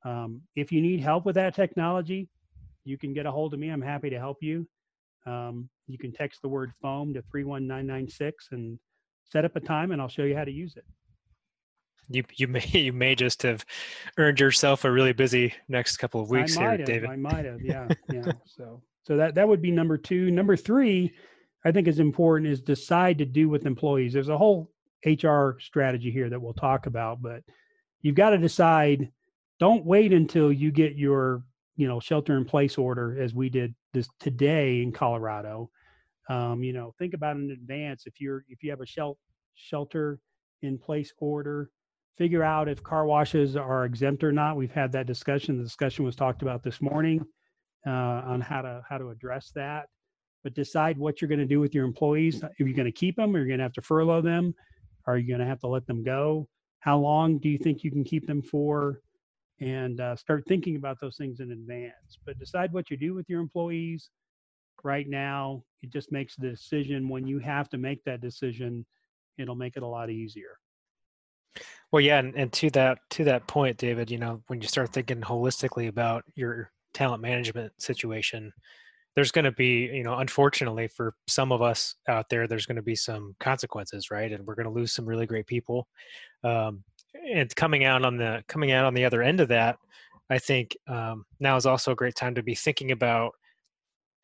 um, 0.04 0.40
if 0.56 0.72
you 0.72 0.80
need 0.80 1.00
help 1.00 1.24
with 1.24 1.34
that 1.34 1.54
technology 1.54 2.28
you 2.84 2.98
can 2.98 3.12
get 3.12 3.26
a 3.26 3.30
hold 3.30 3.54
of 3.54 3.60
me. 3.60 3.68
I'm 3.68 3.82
happy 3.82 4.10
to 4.10 4.18
help 4.18 4.38
you. 4.40 4.66
Um, 5.26 5.68
you 5.86 5.98
can 5.98 6.12
text 6.12 6.42
the 6.42 6.48
word 6.48 6.72
foam 6.80 7.14
to 7.14 7.22
31996 7.30 8.48
and 8.52 8.78
set 9.24 9.44
up 9.44 9.56
a 9.56 9.60
time 9.60 9.92
and 9.92 10.02
I'll 10.02 10.08
show 10.08 10.24
you 10.24 10.36
how 10.36 10.44
to 10.44 10.50
use 10.50 10.76
it. 10.76 10.84
You 12.08 12.24
you 12.36 12.48
may 12.48 12.64
you 12.72 12.92
may 12.92 13.14
just 13.14 13.42
have 13.42 13.64
earned 14.18 14.40
yourself 14.40 14.84
a 14.84 14.90
really 14.90 15.12
busy 15.12 15.54
next 15.68 15.96
couple 15.96 16.20
of 16.20 16.30
weeks 16.30 16.54
here, 16.54 16.70
have, 16.70 16.84
David. 16.84 17.10
I 17.10 17.16
might 17.16 17.44
have, 17.44 17.60
yeah, 17.60 17.88
yeah. 18.12 18.32
So 18.46 18.82
so 19.04 19.16
that 19.16 19.34
that 19.34 19.48
would 19.48 19.62
be 19.62 19.70
number 19.70 19.96
two. 19.96 20.30
Number 20.30 20.56
three, 20.56 21.12
I 21.64 21.72
think 21.72 21.88
is 21.88 21.98
important 21.98 22.50
is 22.50 22.60
decide 22.60 23.18
to 23.18 23.24
do 23.24 23.48
with 23.48 23.66
employees. 23.66 24.12
There's 24.12 24.28
a 24.28 24.38
whole 24.38 24.70
HR 25.04 25.58
strategy 25.60 26.10
here 26.10 26.30
that 26.30 26.40
we'll 26.40 26.54
talk 26.54 26.86
about, 26.86 27.22
but 27.22 27.42
you've 28.00 28.16
got 28.16 28.30
to 28.30 28.38
decide. 28.38 29.10
Don't 29.60 29.84
wait 29.84 30.12
until 30.12 30.52
you 30.52 30.72
get 30.72 30.96
your 30.96 31.44
you 31.76 31.86
know 31.86 32.00
shelter 32.00 32.36
in 32.36 32.44
place 32.44 32.78
order 32.78 33.20
as 33.20 33.34
we 33.34 33.48
did 33.48 33.74
this 33.92 34.08
today 34.18 34.82
in 34.82 34.92
Colorado. 34.92 35.70
Um, 36.28 36.62
you 36.62 36.72
know, 36.72 36.94
think 36.98 37.14
about 37.14 37.36
in 37.36 37.50
advance 37.50 38.04
if 38.06 38.20
you're 38.20 38.44
if 38.48 38.62
you 38.62 38.70
have 38.70 38.80
a 38.80 38.86
shel- 38.86 39.18
shelter 39.54 40.18
in 40.62 40.78
place 40.78 41.12
order, 41.18 41.70
figure 42.16 42.42
out 42.42 42.68
if 42.68 42.82
car 42.82 43.06
washes 43.06 43.56
are 43.56 43.84
exempt 43.84 44.22
or 44.22 44.32
not. 44.32 44.56
We've 44.56 44.72
had 44.72 44.92
that 44.92 45.06
discussion. 45.06 45.56
The 45.56 45.64
discussion 45.64 46.04
was 46.04 46.16
talked 46.16 46.42
about 46.42 46.62
this 46.62 46.80
morning 46.80 47.24
uh, 47.86 47.90
on 47.90 48.40
how 48.40 48.62
to 48.62 48.82
how 48.88 48.98
to 48.98 49.10
address 49.10 49.50
that. 49.54 49.86
But 50.44 50.54
decide 50.54 50.98
what 50.98 51.20
you're 51.20 51.28
going 51.28 51.38
to 51.38 51.46
do 51.46 51.60
with 51.60 51.74
your 51.74 51.84
employees. 51.84 52.42
Are 52.42 52.50
you're 52.58 52.72
going 52.72 52.86
to 52.86 52.92
keep 52.92 53.16
them, 53.16 53.34
or 53.34 53.38
you're 53.38 53.48
going 53.48 53.58
to 53.58 53.64
have 53.64 53.72
to 53.74 53.82
furlough 53.82 54.22
them, 54.22 54.54
are 55.06 55.16
you 55.16 55.28
going 55.28 55.40
to 55.40 55.46
have 55.46 55.60
to 55.60 55.68
let 55.68 55.86
them 55.86 56.02
go? 56.02 56.48
How 56.80 56.98
long 56.98 57.38
do 57.38 57.48
you 57.48 57.58
think 57.58 57.84
you 57.84 57.90
can 57.90 58.04
keep 58.04 58.26
them 58.26 58.42
for? 58.42 59.00
and 59.62 60.00
uh, 60.00 60.16
start 60.16 60.44
thinking 60.48 60.74
about 60.74 60.98
those 61.00 61.16
things 61.16 61.38
in 61.38 61.52
advance. 61.52 62.18
But 62.26 62.38
decide 62.38 62.72
what 62.72 62.90
you 62.90 62.96
do 62.96 63.14
with 63.14 63.28
your 63.28 63.40
employees. 63.40 64.10
Right 64.82 65.08
now, 65.08 65.62
it 65.82 65.92
just 65.92 66.10
makes 66.10 66.34
the 66.34 66.50
decision 66.50 67.08
when 67.08 67.28
you 67.28 67.38
have 67.38 67.68
to 67.70 67.78
make 67.78 68.02
that 68.04 68.20
decision, 68.20 68.84
it'll 69.38 69.54
make 69.54 69.76
it 69.76 69.84
a 69.84 69.86
lot 69.86 70.10
easier. 70.10 70.58
Well, 71.92 72.00
yeah, 72.00 72.18
and, 72.18 72.34
and 72.34 72.52
to 72.54 72.70
that 72.70 72.98
to 73.10 73.24
that 73.24 73.46
point, 73.46 73.76
David, 73.76 74.10
you 74.10 74.18
know, 74.18 74.42
when 74.46 74.60
you 74.62 74.68
start 74.68 74.92
thinking 74.92 75.20
holistically 75.20 75.88
about 75.88 76.24
your 76.34 76.70
talent 76.94 77.22
management 77.22 77.72
situation, 77.80 78.52
there's 79.14 79.30
going 79.30 79.44
to 79.44 79.52
be, 79.52 79.90
you 79.92 80.02
know, 80.02 80.16
unfortunately 80.18 80.88
for 80.88 81.14
some 81.28 81.52
of 81.52 81.60
us 81.60 81.94
out 82.08 82.30
there, 82.30 82.46
there's 82.46 82.64
going 82.64 82.76
to 82.76 82.82
be 82.82 82.96
some 82.96 83.36
consequences, 83.40 84.10
right? 84.10 84.32
And 84.32 84.46
we're 84.46 84.54
going 84.54 84.66
to 84.66 84.72
lose 84.72 84.92
some 84.92 85.04
really 85.04 85.26
great 85.26 85.46
people. 85.46 85.86
Um, 86.44 86.82
and 87.30 87.54
coming 87.56 87.84
out 87.84 88.04
on 88.06 88.16
the 88.16 88.42
coming 88.48 88.72
out 88.72 88.86
on 88.86 88.94
the 88.94 89.04
other 89.04 89.22
end 89.22 89.40
of 89.40 89.48
that, 89.48 89.76
I 90.30 90.38
think 90.38 90.74
um, 90.88 91.24
now 91.40 91.56
is 91.56 91.66
also 91.66 91.92
a 91.92 91.96
great 91.96 92.14
time 92.14 92.34
to 92.36 92.42
be 92.42 92.54
thinking 92.54 92.90
about 92.92 93.32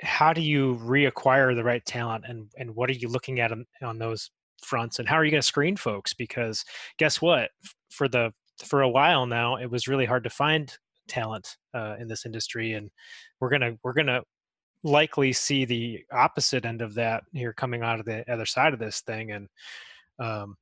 how 0.01 0.33
do 0.33 0.41
you 0.41 0.77
reacquire 0.83 1.55
the 1.55 1.65
right 1.65 1.85
talent 1.85 2.25
and 2.27 2.51
and 2.57 2.75
what 2.75 2.89
are 2.89 2.95
you 2.95 3.09
looking 3.09 3.41
at 3.41 3.53
on, 3.53 3.67
on 3.83 3.99
those 3.99 4.31
fronts 4.63 4.99
and 4.99 5.09
how 5.09 5.17
are 5.17 5.25
you 5.25 5.31
going 5.31 5.41
to 5.41 5.47
screen 5.47 5.77
folks 5.77 6.13
because 6.15 6.65
guess 6.99 7.21
what 7.21 7.51
for 7.91 8.09
the 8.09 8.33
for 8.65 8.83
a 8.83 8.89
while 8.89 9.27
now 9.27 9.57
it 9.57 9.71
was 9.71 9.89
really 9.89 10.05
hard 10.05 10.25
to 10.25 10.31
find 10.31 10.77
talent 11.07 11.57
uh, 11.75 11.97
in 11.99 12.09
this 12.09 12.27
industry 12.27 12.75
and 12.75 12.91
we're 13.41 13.49
gonna 13.49 13.77
we're 13.83 13.93
gonna 13.93 14.21
likely 14.85 15.33
see 15.33 15.65
the 15.65 16.01
opposite 16.13 16.65
end 16.65 16.83
of 16.83 16.95
that 16.95 17.23
here 17.33 17.53
coming 17.53 17.83
out 17.83 18.01
of 18.01 18.07
the 18.07 18.31
other 18.31 18.47
side 18.47 18.73
of 18.73 18.79
this 18.79 19.01
thing 19.01 19.33
and 19.33 19.49
um, 20.19 20.57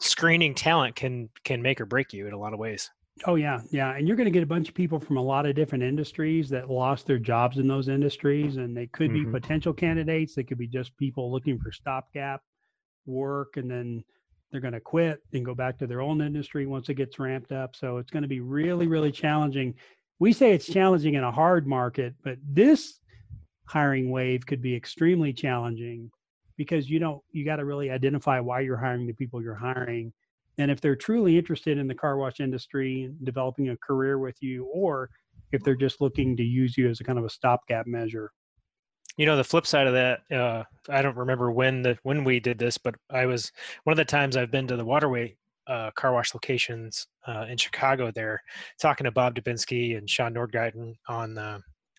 screening 0.00 0.54
talent 0.54 0.94
can 0.96 1.28
can 1.44 1.62
make 1.62 1.80
or 1.80 1.86
break 1.86 2.12
you 2.12 2.26
in 2.26 2.32
a 2.32 2.38
lot 2.38 2.52
of 2.52 2.58
ways. 2.58 2.90
Oh 3.26 3.34
yeah, 3.34 3.60
yeah, 3.70 3.96
and 3.96 4.06
you're 4.06 4.16
going 4.16 4.26
to 4.26 4.32
get 4.32 4.44
a 4.44 4.46
bunch 4.46 4.68
of 4.68 4.74
people 4.74 5.00
from 5.00 5.16
a 5.16 5.22
lot 5.22 5.44
of 5.44 5.56
different 5.56 5.82
industries 5.82 6.48
that 6.50 6.70
lost 6.70 7.06
their 7.06 7.18
jobs 7.18 7.58
in 7.58 7.66
those 7.66 7.88
industries, 7.88 8.58
and 8.58 8.76
they 8.76 8.86
could 8.86 9.10
mm-hmm. 9.10 9.32
be 9.32 9.40
potential 9.40 9.72
candidates. 9.72 10.34
They 10.34 10.44
could 10.44 10.58
be 10.58 10.68
just 10.68 10.96
people 10.96 11.32
looking 11.32 11.58
for 11.58 11.72
stopgap 11.72 12.42
work, 13.08 13.56
and 13.56 13.70
then 13.70 14.04
they're 14.50 14.60
going 14.60 14.74
to 14.74 14.80
quit 14.80 15.20
and 15.32 15.44
go 15.44 15.54
back 15.54 15.78
to 15.78 15.86
their 15.86 16.00
own 16.00 16.20
industry 16.20 16.66
once 16.66 16.88
it 16.88 16.94
gets 16.94 17.18
ramped 17.18 17.52
up. 17.52 17.74
So 17.76 17.98
it's 17.98 18.10
going 18.10 18.22
to 18.22 18.28
be 18.28 18.40
really, 18.40 18.86
really 18.86 19.12
challenging. 19.12 19.74
We 20.18 20.32
say 20.32 20.52
it's 20.52 20.66
challenging 20.66 21.14
in 21.14 21.24
a 21.24 21.32
hard 21.32 21.66
market, 21.66 22.14
but 22.22 22.38
this 22.42 23.00
hiring 23.66 24.10
wave 24.10 24.46
could 24.46 24.62
be 24.62 24.74
extremely 24.74 25.32
challenging 25.32 26.10
because 26.56 26.90
you 26.90 26.98
don't 26.98 27.22
you 27.32 27.44
got 27.44 27.56
to 27.56 27.64
really 27.64 27.90
identify 27.90 28.40
why 28.40 28.60
you're 28.60 28.76
hiring 28.76 29.06
the 29.06 29.12
people 29.12 29.42
you're 29.42 29.54
hiring 29.54 30.12
and 30.56 30.70
if 30.70 30.80
they're 30.80 30.96
truly 30.96 31.38
interested 31.38 31.78
in 31.78 31.86
the 31.86 31.94
car 31.94 32.16
wash 32.16 32.40
industry 32.40 33.04
and 33.04 33.24
developing 33.24 33.68
a 33.68 33.76
career 33.76 34.18
with 34.18 34.36
you 34.40 34.64
or 34.72 35.10
if 35.52 35.62
they're 35.62 35.76
just 35.76 36.00
looking 36.00 36.36
to 36.36 36.42
use 36.42 36.76
you 36.76 36.88
as 36.88 37.00
a 37.00 37.04
kind 37.04 37.18
of 37.18 37.24
a 37.26 37.30
stopgap 37.30 37.86
measure 37.86 38.32
you 39.18 39.26
know 39.26 39.36
the 39.36 39.44
flip 39.44 39.66
side 39.66 39.86
of 39.86 39.92
that 39.92 40.20
uh, 40.32 40.64
i 40.88 41.02
don't 41.02 41.16
remember 41.16 41.50
when 41.50 41.82
the 41.82 41.98
when 42.02 42.24
we 42.24 42.40
did 42.40 42.58
this 42.58 42.78
but 42.78 42.94
i 43.10 43.26
was 43.26 43.52
one 43.84 43.92
of 43.92 43.98
the 43.98 44.04
times 44.04 44.36
i've 44.36 44.50
been 44.50 44.66
to 44.66 44.76
the 44.76 44.84
waterway 44.84 45.36
uh, 45.66 45.90
car 45.90 46.14
wash 46.14 46.32
locations 46.32 47.08
uh, 47.26 47.44
in 47.50 47.58
chicago 47.58 48.10
there 48.10 48.42
talking 48.80 49.04
to 49.04 49.10
bob 49.10 49.34
dubinsky 49.34 49.98
and 49.98 50.08
sean 50.08 50.32
nordgeiten 50.32 50.94
on 51.08 51.36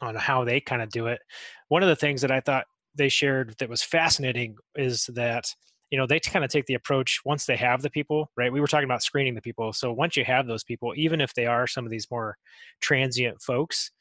on 0.02 0.16
how 0.16 0.44
they 0.44 0.60
kind 0.60 0.82
of 0.82 0.90
do 0.90 1.08
it. 1.08 1.20
One 1.68 1.84
of 1.84 1.90
the 1.90 1.96
things 1.96 2.22
that 2.22 2.32
i 2.32 2.40
thought 2.40 2.66
they 2.96 3.10
shared 3.10 3.56
that 3.60 3.70
was 3.70 3.84
fascinating 3.84 4.56
is 4.76 5.06
that 5.14 5.54
you 5.90 5.98
know 5.98 6.08
they 6.08 6.20
kind 6.20 6.46
of 6.46 6.52
take 6.52 6.66
the 6.66 6.74
approach 6.74 7.22
once 7.26 7.46
they 7.46 7.56
have 7.56 7.82
the 7.82 7.90
people 7.90 8.30
right? 8.36 8.52
We 8.52 8.62
were 8.62 8.68
talking 8.68 8.86
about 8.86 9.04
screening 9.04 9.36
the 9.36 9.42
people 9.42 9.74
so 9.74 9.92
once 9.92 10.18
you 10.18 10.26
have 10.26 10.48
those 10.48 10.64
people 10.64 10.94
even 10.96 11.22
if 11.22 11.34
they 11.34 11.46
are 11.46 11.68
some 11.68 11.86
of 11.86 11.92
these 11.92 12.10
more 12.10 12.38
transient 12.82 13.42
folks 13.42 13.92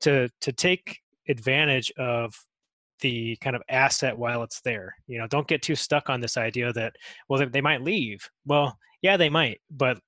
to 0.00 0.28
to 0.40 0.52
take 0.52 1.00
advantage 1.28 1.90
of 1.98 2.34
the 3.00 3.36
kind 3.36 3.56
of 3.56 3.62
asset 3.68 4.16
while 4.16 4.42
it's 4.42 4.60
there. 4.60 4.94
You 5.06 5.18
know, 5.18 5.26
don't 5.26 5.48
get 5.48 5.62
too 5.62 5.74
stuck 5.74 6.08
on 6.08 6.20
this 6.20 6.36
idea 6.36 6.72
that 6.72 6.94
well 7.28 7.46
they, 7.48 7.60
might 7.60 7.82
leave. 7.82 8.28
Well, 8.44 8.78
yeah, 9.02 9.16
they 9.16 9.28
might, 9.28 9.60
but 9.70 9.98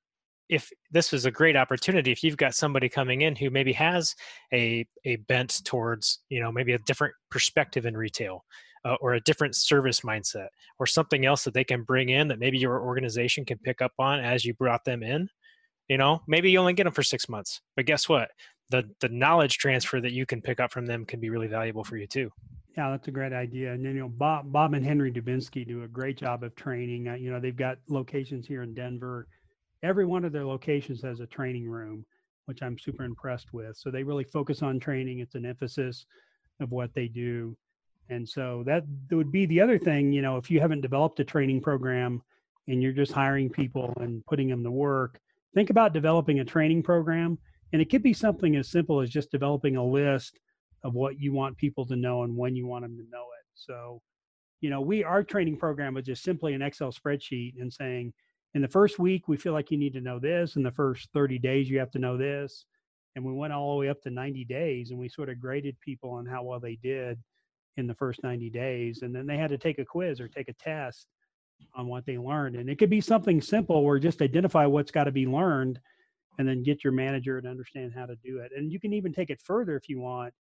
if 0.49 0.71
this 0.91 1.13
is 1.13 1.27
a 1.27 1.31
great 1.31 1.57
opportunity 1.57 2.11
if 2.11 2.25
you've 2.25 2.37
got 2.37 2.55
somebody 2.55 2.89
coming 2.89 3.23
in 3.23 3.37
who 3.37 3.51
maybe 3.51 3.73
has 3.73 4.15
a 4.53 4.87
a 5.05 5.17
bent 5.17 5.63
towards 5.65 6.21
you 6.29 6.41
know 6.41 6.51
maybe 6.51 6.73
a 6.73 6.79
different 6.81 7.15
perspective 7.31 7.87
in 7.87 7.97
retail 7.97 8.45
uh, 8.85 8.97
or 9.01 9.15
a 9.15 9.21
different 9.21 9.55
service 9.55 10.01
mindset 10.01 10.49
or 10.79 10.87
something 10.87 11.27
else 11.27 11.45
that 11.45 11.55
they 11.55 11.65
can 11.65 11.83
bring 11.83 12.09
in 12.09 12.29
that 12.29 12.39
maybe 12.39 12.59
your 12.59 12.81
organization 12.81 13.45
can 13.45 13.59
pick 13.59 13.83
up 13.83 13.93
on 13.99 14.21
as 14.21 14.45
you 14.45 14.55
brought 14.55 14.85
them 14.85 15.03
in 15.03 15.29
you 15.89 15.99
know 15.99 16.21
maybe 16.27 16.51
you 16.51 16.59
only 16.59 16.73
get 16.73 16.85
them 16.85 16.93
for 16.93 17.03
six 17.03 17.29
months 17.29 17.61
but 17.77 17.87
guess 17.87 18.09
what 18.09 18.31
the 18.71 18.85
the 19.01 19.09
knowledge 19.09 19.59
transfer 19.59 20.01
that 20.01 20.13
you 20.13 20.27
can 20.27 20.41
pick 20.41 20.61
up 20.61 20.73
from 20.73 20.87
them 20.87 21.05
can 21.05 21.21
be 21.21 21.31
really 21.31 21.47
valuable 21.47 21.85
for 21.85 21.97
you 21.97 22.07
too 22.07 22.31
yeah, 22.79 22.91
that's 22.93 23.09
a 23.09 23.11
great 23.11 23.33
idea. 23.33 23.73
And 23.73 23.85
then, 23.85 23.97
you 23.97 24.03
know, 24.03 24.09
Bob, 24.09 24.53
Bob 24.53 24.73
and 24.73 24.87
Henry 24.87 25.11
Dubinsky 25.11 25.67
do 25.67 25.83
a 25.83 25.89
great 25.89 26.17
job 26.17 26.45
of 26.45 26.55
training. 26.55 27.09
Uh, 27.09 27.15
you 27.15 27.29
know, 27.29 27.41
they've 27.41 27.57
got 27.57 27.79
locations 27.89 28.47
here 28.47 28.63
in 28.63 28.73
Denver. 28.73 29.27
Every 29.83 30.07
one 30.07 30.25
of 30.25 30.31
their 30.31 30.47
locations 30.47 31.03
has 31.03 31.19
a 31.19 31.27
training 31.27 31.69
room, 31.69 32.07
which 32.45 32.63
I'm 32.63 32.79
super 32.79 33.03
impressed 33.03 33.53
with. 33.53 33.77
So 33.77 33.91
they 33.91 34.05
really 34.05 34.23
focus 34.23 34.63
on 34.63 34.79
training. 34.79 35.19
It's 35.19 35.35
an 35.35 35.45
emphasis 35.45 36.07
of 36.61 36.71
what 36.71 36.95
they 36.95 37.09
do. 37.09 37.57
And 38.11 38.29
so 38.29 38.63
that, 38.67 38.85
that 39.09 39.17
would 39.17 39.33
be 39.33 39.45
the 39.47 39.61
other 39.61 39.77
thing, 39.81 40.13
you 40.13 40.23
know, 40.23 40.37
if 40.37 40.49
you 40.49 40.61
haven't 40.61 40.83
developed 40.83 41.19
a 41.19 41.25
training 41.25 41.61
program 41.61 42.23
and 42.69 42.81
you're 42.81 42.93
just 42.93 43.11
hiring 43.11 43.51
people 43.51 43.93
and 43.97 44.25
putting 44.27 44.47
them 44.47 44.63
to 44.63 44.71
work, 44.71 45.19
think 45.53 45.71
about 45.71 45.93
developing 45.93 46.39
a 46.39 46.45
training 46.45 46.85
program. 46.85 47.39
And 47.73 47.83
it 47.83 47.91
could 47.91 48.05
be 48.05 48.13
something 48.13 48.55
as 48.55 48.69
simple 48.71 49.01
as 49.01 49.11
just 49.11 49.33
developing 49.33 49.75
a 49.75 49.85
list 49.85 50.39
of 50.85 50.95
what 50.95 51.21
you 51.21 51.33
want 51.33 51.57
people 51.57 51.87
to 51.87 51.97
know 51.97 52.23
and 52.23 52.37
when 52.37 52.55
you 52.55 52.67
want 52.67 52.85
them 52.85 52.97
to 52.97 53.11
know 53.11 53.23
it. 53.23 53.47
So, 53.55 54.01
you 54.61 54.71
know, 54.71 54.81
we 54.81 55.05
our 55.05 55.23
training 55.23 55.57
program 55.57 55.95
was 55.95 56.05
just 56.05 56.23
simply 56.23 56.55
an 56.55 56.63
Excel 56.63 56.93
spreadsheet 56.93 57.61
and 57.61 57.73
saying, 57.73 58.13
in 58.55 58.63
the 58.63 58.69
first 58.69 58.99
week 58.99 59.29
we 59.29 59.37
feel 59.37 59.53
like 59.53 59.71
you 59.71 59.79
need 59.79 59.93
to 59.95 60.01
know 60.01 60.19
this, 60.19 60.57
in 60.57 60.63
the 60.63 60.71
first 60.71 61.09
30 61.13 61.39
days 61.39 61.69
you 61.69 61.79
have 61.79 61.91
to 61.93 61.99
know 61.99 62.17
this, 62.17 62.65
and 63.15 63.25
we 63.25 63.33
went 63.33 63.53
all 63.53 63.75
the 63.75 63.81
way 63.81 63.89
up 63.89 64.01
to 64.03 64.11
90 64.11 64.45
days 64.45 64.91
and 64.91 64.99
we 64.99 65.09
sort 65.09 65.29
of 65.29 65.41
graded 65.41 65.79
people 65.81 66.11
on 66.11 66.27
how 66.27 66.43
well 66.43 66.61
they 66.61 66.79
did 66.83 67.19
in 67.77 67.87
the 67.87 67.95
first 67.95 68.23
90 68.23 68.51
days, 68.51 69.03
and 69.03 69.15
then 69.15 69.27
they 69.27 69.37
had 69.37 69.51
to 69.51 69.59
take 69.59 69.79
a 69.79 69.85
quiz 69.85 70.21
or 70.21 70.29
take 70.29 70.49
a 70.49 70.55
test 70.55 71.07
on 71.75 71.89
what 71.89 72.07
they 72.07 72.19
learned, 72.19 72.57
and 72.57 72.71
it 72.71 72.79
could 72.79 72.91
be 72.91 73.01
something 73.01 73.41
simple 73.41 73.77
or 73.77 73.99
just 73.99 74.23
identify 74.23 74.65
what's 74.67 74.91
got 74.91 75.05
to 75.05 75.13
be 75.13 75.27
learned 75.27 75.79
and 76.39 76.49
then 76.49 76.63
get 76.63 76.85
your 76.85 76.93
manager 76.93 77.41
to 77.41 77.49
understand 77.49 77.93
how 77.95 78.07
to 78.07 78.17
do 78.25 78.39
it. 78.39 78.53
And 78.57 78.73
you 78.73 78.79
can 78.81 78.93
even 78.93 79.13
take 79.13 79.31
it 79.31 79.41
further 79.43 79.77
if 79.77 79.89
you 79.89 80.01
want 80.01 80.33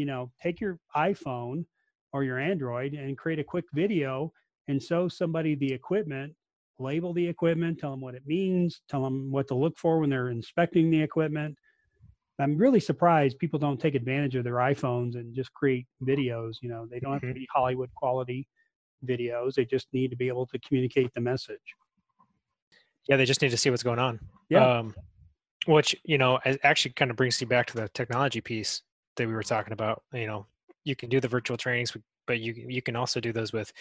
you 0.00 0.06
know, 0.06 0.32
take 0.42 0.62
your 0.62 0.78
iPhone 0.96 1.66
or 2.14 2.24
your 2.24 2.38
Android 2.38 2.94
and 2.94 3.18
create 3.18 3.38
a 3.38 3.44
quick 3.44 3.66
video 3.74 4.32
and 4.66 4.82
show 4.82 5.08
somebody 5.08 5.54
the 5.54 5.70
equipment, 5.70 6.34
label 6.78 7.12
the 7.12 7.26
equipment, 7.26 7.78
tell 7.78 7.90
them 7.90 8.00
what 8.00 8.14
it 8.14 8.22
means, 8.26 8.80
tell 8.88 9.04
them 9.04 9.30
what 9.30 9.46
to 9.48 9.54
look 9.54 9.76
for 9.76 9.98
when 9.98 10.08
they're 10.08 10.30
inspecting 10.30 10.90
the 10.90 11.02
equipment. 11.02 11.54
I'm 12.38 12.56
really 12.56 12.80
surprised 12.80 13.38
people 13.38 13.58
don't 13.58 13.78
take 13.78 13.94
advantage 13.94 14.36
of 14.36 14.44
their 14.44 14.54
iPhones 14.54 15.16
and 15.16 15.34
just 15.34 15.52
create 15.52 15.86
videos. 16.02 16.54
You 16.62 16.70
know, 16.70 16.86
they 16.90 16.98
don't 16.98 17.12
have 17.12 17.20
to 17.20 17.26
mm-hmm. 17.26 17.34
be 17.34 17.48
Hollywood 17.52 17.90
quality 17.94 18.48
videos. 19.06 19.54
They 19.54 19.66
just 19.66 19.88
need 19.92 20.08
to 20.12 20.16
be 20.16 20.28
able 20.28 20.46
to 20.46 20.58
communicate 20.60 21.12
the 21.14 21.20
message. 21.20 21.58
Yeah, 23.06 23.18
they 23.18 23.26
just 23.26 23.42
need 23.42 23.50
to 23.50 23.58
see 23.58 23.68
what's 23.68 23.82
going 23.82 23.98
on. 23.98 24.18
Yeah. 24.48 24.78
Um, 24.78 24.94
which 25.66 25.94
you 26.04 26.16
know 26.16 26.38
actually 26.64 26.92
kind 26.92 27.10
of 27.10 27.18
brings 27.18 27.38
you 27.38 27.46
back 27.46 27.66
to 27.66 27.76
the 27.76 27.88
technology 27.90 28.40
piece 28.40 28.80
that 29.16 29.26
we 29.26 29.34
were 29.34 29.42
talking 29.42 29.72
about 29.72 30.02
you 30.12 30.26
know 30.26 30.46
you 30.84 30.96
can 30.96 31.08
do 31.08 31.20
the 31.20 31.28
virtual 31.28 31.56
trainings 31.56 31.94
but 32.26 32.40
you 32.40 32.54
you 32.68 32.80
can 32.80 32.94
also 32.94 33.20
do 33.20 33.32
those 33.32 33.52
with 33.52 33.72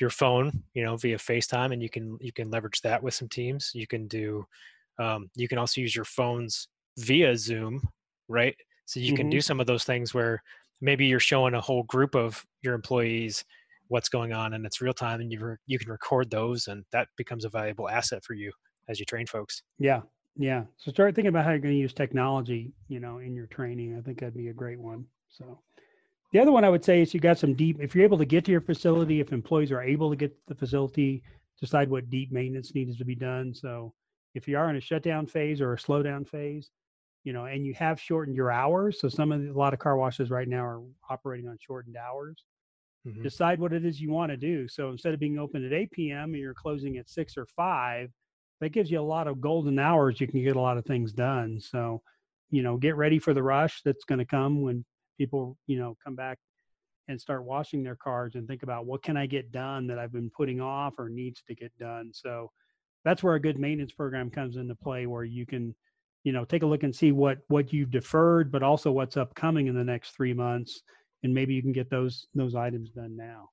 your 0.00 0.10
phone 0.10 0.62
you 0.74 0.84
know 0.84 0.96
via 0.96 1.18
facetime 1.18 1.72
and 1.72 1.82
you 1.82 1.90
can 1.90 2.16
you 2.20 2.32
can 2.32 2.50
leverage 2.50 2.80
that 2.82 3.02
with 3.02 3.14
some 3.14 3.28
teams. 3.28 3.72
You 3.74 3.86
can 3.86 4.06
do 4.06 4.46
um, 4.98 5.28
you 5.34 5.48
can 5.48 5.58
also 5.58 5.80
use 5.80 5.94
your 5.94 6.04
phones 6.04 6.68
via 6.98 7.36
zoom 7.36 7.82
right? 8.28 8.56
So 8.86 9.00
you 9.00 9.08
mm-hmm. 9.08 9.16
can 9.16 9.30
do 9.30 9.40
some 9.40 9.60
of 9.60 9.66
those 9.66 9.84
things 9.84 10.14
where 10.14 10.42
maybe 10.80 11.06
you're 11.06 11.20
showing 11.20 11.54
a 11.54 11.60
whole 11.60 11.84
group 11.84 12.14
of 12.14 12.44
your 12.62 12.74
employees 12.74 13.44
what's 13.88 14.08
going 14.08 14.32
on 14.32 14.54
and 14.54 14.66
it's 14.66 14.80
real 14.80 14.92
time 14.92 15.20
and 15.20 15.32
you 15.32 15.44
re- 15.44 15.56
you 15.66 15.78
can 15.78 15.90
record 15.90 16.30
those 16.30 16.66
and 16.68 16.84
that 16.92 17.08
becomes 17.16 17.44
a 17.44 17.48
valuable 17.48 17.88
asset 17.88 18.24
for 18.24 18.34
you 18.34 18.52
as 18.88 18.98
you 19.00 19.06
train 19.06 19.26
folks. 19.26 19.62
Yeah 19.78 20.02
yeah. 20.36 20.64
So 20.76 20.90
start 20.90 21.14
thinking 21.14 21.28
about 21.28 21.44
how 21.44 21.50
you're 21.50 21.60
going 21.60 21.74
to 21.74 21.80
use 21.80 21.92
technology, 21.92 22.72
you 22.88 23.00
know, 23.00 23.18
in 23.18 23.34
your 23.34 23.46
training. 23.46 23.96
I 23.96 24.02
think 24.02 24.20
that'd 24.20 24.34
be 24.34 24.48
a 24.48 24.54
great 24.54 24.78
one. 24.78 25.04
So 25.28 25.60
the 26.32 26.40
other 26.40 26.52
one 26.52 26.64
I 26.64 26.68
would 26.68 26.84
say 26.84 27.02
is 27.02 27.14
you 27.14 27.20
got 27.20 27.38
some 27.38 27.54
deep, 27.54 27.78
if 27.80 27.94
you're 27.94 28.04
able 28.04 28.18
to 28.18 28.24
get 28.24 28.44
to 28.44 28.52
your 28.52 28.60
facility, 28.60 29.20
if 29.20 29.32
employees 29.32 29.72
are 29.72 29.82
able 29.82 30.10
to 30.10 30.16
get 30.16 30.30
to 30.30 30.42
the 30.48 30.54
facility, 30.54 31.22
decide 31.60 31.88
what 31.88 32.10
deep 32.10 32.32
maintenance 32.32 32.74
needs 32.74 32.98
to 32.98 33.04
be 33.04 33.14
done. 33.14 33.54
So 33.54 33.94
if 34.34 34.46
you 34.46 34.58
are 34.58 34.68
in 34.68 34.76
a 34.76 34.80
shutdown 34.80 35.26
phase 35.26 35.60
or 35.60 35.72
a 35.72 35.78
slowdown 35.78 36.28
phase, 36.28 36.70
you 37.24 37.32
know, 37.32 37.46
and 37.46 37.64
you 37.64 37.74
have 37.74 38.00
shortened 38.00 38.36
your 38.36 38.52
hours. 38.52 39.00
So 39.00 39.08
some 39.08 39.32
of 39.32 39.42
the, 39.42 39.50
a 39.50 39.52
lot 39.52 39.72
of 39.72 39.78
car 39.80 39.96
washes 39.96 40.30
right 40.30 40.46
now 40.46 40.64
are 40.64 40.82
operating 41.10 41.48
on 41.48 41.56
shortened 41.60 41.96
hours. 41.96 42.44
Mm-hmm. 43.06 43.22
Decide 43.22 43.58
what 43.58 43.72
it 43.72 43.84
is 43.84 44.00
you 44.00 44.10
want 44.10 44.30
to 44.30 44.36
do. 44.36 44.68
So 44.68 44.90
instead 44.90 45.14
of 45.14 45.20
being 45.20 45.38
open 45.38 45.64
at 45.64 45.72
8 45.72 45.90
p.m. 45.90 46.34
and 46.34 46.36
you're 46.36 46.54
closing 46.54 46.98
at 46.98 47.08
six 47.08 47.36
or 47.36 47.46
five, 47.46 48.10
that 48.60 48.70
gives 48.70 48.90
you 48.90 49.00
a 49.00 49.02
lot 49.02 49.28
of 49.28 49.40
golden 49.40 49.78
hours. 49.78 50.20
You 50.20 50.26
can 50.26 50.42
get 50.42 50.56
a 50.56 50.60
lot 50.60 50.78
of 50.78 50.84
things 50.84 51.12
done. 51.12 51.60
So, 51.60 52.02
you 52.50 52.62
know, 52.62 52.76
get 52.76 52.96
ready 52.96 53.18
for 53.18 53.34
the 53.34 53.42
rush 53.42 53.82
that's 53.84 54.04
going 54.04 54.18
to 54.18 54.24
come 54.24 54.62
when 54.62 54.84
people, 55.18 55.56
you 55.66 55.78
know, 55.78 55.96
come 56.02 56.14
back 56.14 56.38
and 57.08 57.20
start 57.20 57.44
washing 57.44 57.82
their 57.82 57.96
cars 57.96 58.34
and 58.34 58.48
think 58.48 58.62
about 58.62 58.86
what 58.86 59.02
can 59.02 59.16
I 59.16 59.26
get 59.26 59.52
done 59.52 59.86
that 59.86 59.98
I've 59.98 60.12
been 60.12 60.30
putting 60.30 60.60
off 60.60 60.94
or 60.98 61.08
needs 61.08 61.42
to 61.46 61.54
get 61.54 61.76
done. 61.78 62.10
So 62.12 62.50
that's 63.04 63.22
where 63.22 63.34
a 63.34 63.40
good 63.40 63.58
maintenance 63.58 63.92
program 63.92 64.30
comes 64.30 64.56
into 64.56 64.74
play 64.74 65.06
where 65.06 65.24
you 65.24 65.46
can, 65.46 65.74
you 66.24 66.32
know, 66.32 66.44
take 66.44 66.62
a 66.62 66.66
look 66.66 66.82
and 66.82 66.94
see 66.94 67.12
what 67.12 67.38
what 67.48 67.72
you've 67.72 67.92
deferred, 67.92 68.50
but 68.50 68.62
also 68.62 68.90
what's 68.90 69.16
upcoming 69.16 69.68
in 69.68 69.76
the 69.76 69.84
next 69.84 70.16
three 70.16 70.34
months. 70.34 70.82
And 71.22 71.32
maybe 71.32 71.54
you 71.54 71.62
can 71.62 71.72
get 71.72 71.90
those 71.90 72.26
those 72.34 72.54
items 72.54 72.90
done 72.90 73.16
now. 73.16 73.50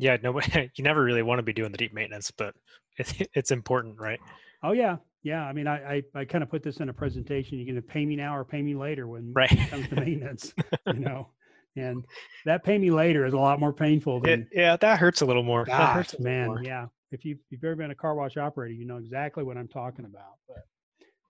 Yeah, 0.00 0.16
no, 0.22 0.40
you 0.74 0.84
never 0.84 1.02
really 1.02 1.22
want 1.22 1.38
to 1.38 1.42
be 1.42 1.52
doing 1.52 1.72
the 1.72 1.78
deep 1.78 1.92
maintenance, 1.92 2.30
but 2.30 2.54
it's, 2.96 3.14
it's 3.34 3.50
important, 3.50 4.00
right? 4.00 4.20
Oh 4.62 4.72
yeah, 4.72 4.96
yeah. 5.22 5.44
I 5.44 5.52
mean, 5.52 5.66
I 5.66 5.96
I, 5.96 6.02
I 6.14 6.24
kind 6.24 6.42
of 6.42 6.50
put 6.50 6.62
this 6.62 6.78
in 6.78 6.88
a 6.88 6.92
presentation. 6.92 7.58
You 7.58 7.66
can 7.66 7.80
pay 7.82 8.04
me 8.04 8.16
now 8.16 8.36
or 8.36 8.44
pay 8.44 8.62
me 8.62 8.74
later 8.74 9.06
when 9.06 9.32
right. 9.34 9.50
it 9.50 9.70
comes 9.70 9.88
to 9.88 9.96
maintenance, 9.96 10.52
you 10.86 11.00
know. 11.00 11.28
And 11.76 12.04
that 12.46 12.64
pay 12.64 12.78
me 12.78 12.90
later 12.90 13.24
is 13.24 13.32
a 13.32 13.38
lot 13.38 13.60
more 13.60 13.72
painful 13.72 14.20
than 14.20 14.42
it, 14.42 14.48
yeah, 14.52 14.76
that 14.76 14.98
hurts 14.98 15.20
a 15.20 15.26
little 15.26 15.44
more. 15.44 15.64
Gosh, 15.64 15.78
that 15.78 15.92
hurts 15.92 16.18
man, 16.18 16.46
more. 16.46 16.62
yeah. 16.62 16.86
If 17.12 17.24
you 17.24 17.38
you've 17.48 17.62
ever 17.64 17.76
been 17.76 17.90
a 17.90 17.94
car 17.94 18.14
wash 18.14 18.36
operator, 18.36 18.74
you 18.74 18.86
know 18.86 18.96
exactly 18.96 19.44
what 19.44 19.56
I'm 19.56 19.68
talking 19.68 20.04
about. 20.04 20.38
But 20.48 20.64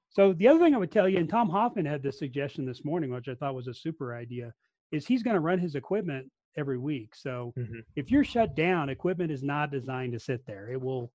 so 0.09 0.33
the 0.33 0.49
other 0.49 0.59
thing 0.59 0.75
I 0.75 0.79
would 0.79 0.93
tell 0.93 1.09
you, 1.09 1.19
and 1.19 1.29
Tom 1.29 1.49
Hoffman 1.49 1.87
had 1.87 2.03
this 2.03 2.19
suggestion 2.19 2.65
this 2.65 2.85
morning, 2.85 3.11
which 3.11 3.29
I 3.29 3.35
thought 3.35 3.55
was 3.55 3.69
a 3.69 3.75
super 3.75 4.15
idea, 4.15 4.53
is 4.93 5.07
he's 5.07 5.23
going 5.23 5.35
to 5.35 5.41
run 5.41 5.59
his 5.59 5.75
equipment 5.77 6.31
every 6.57 6.79
week. 6.79 7.15
So 7.15 7.53
mm-hmm. 7.57 7.81
if 7.97 8.11
you're 8.11 8.25
shut 8.25 8.55
down, 8.55 8.89
equipment 8.89 9.31
is 9.31 9.43
not 9.43 9.71
designed 9.71 10.13
to 10.13 10.21
sit 10.21 10.47
there. 10.47 10.71
It 10.71 10.81
will 10.81 11.13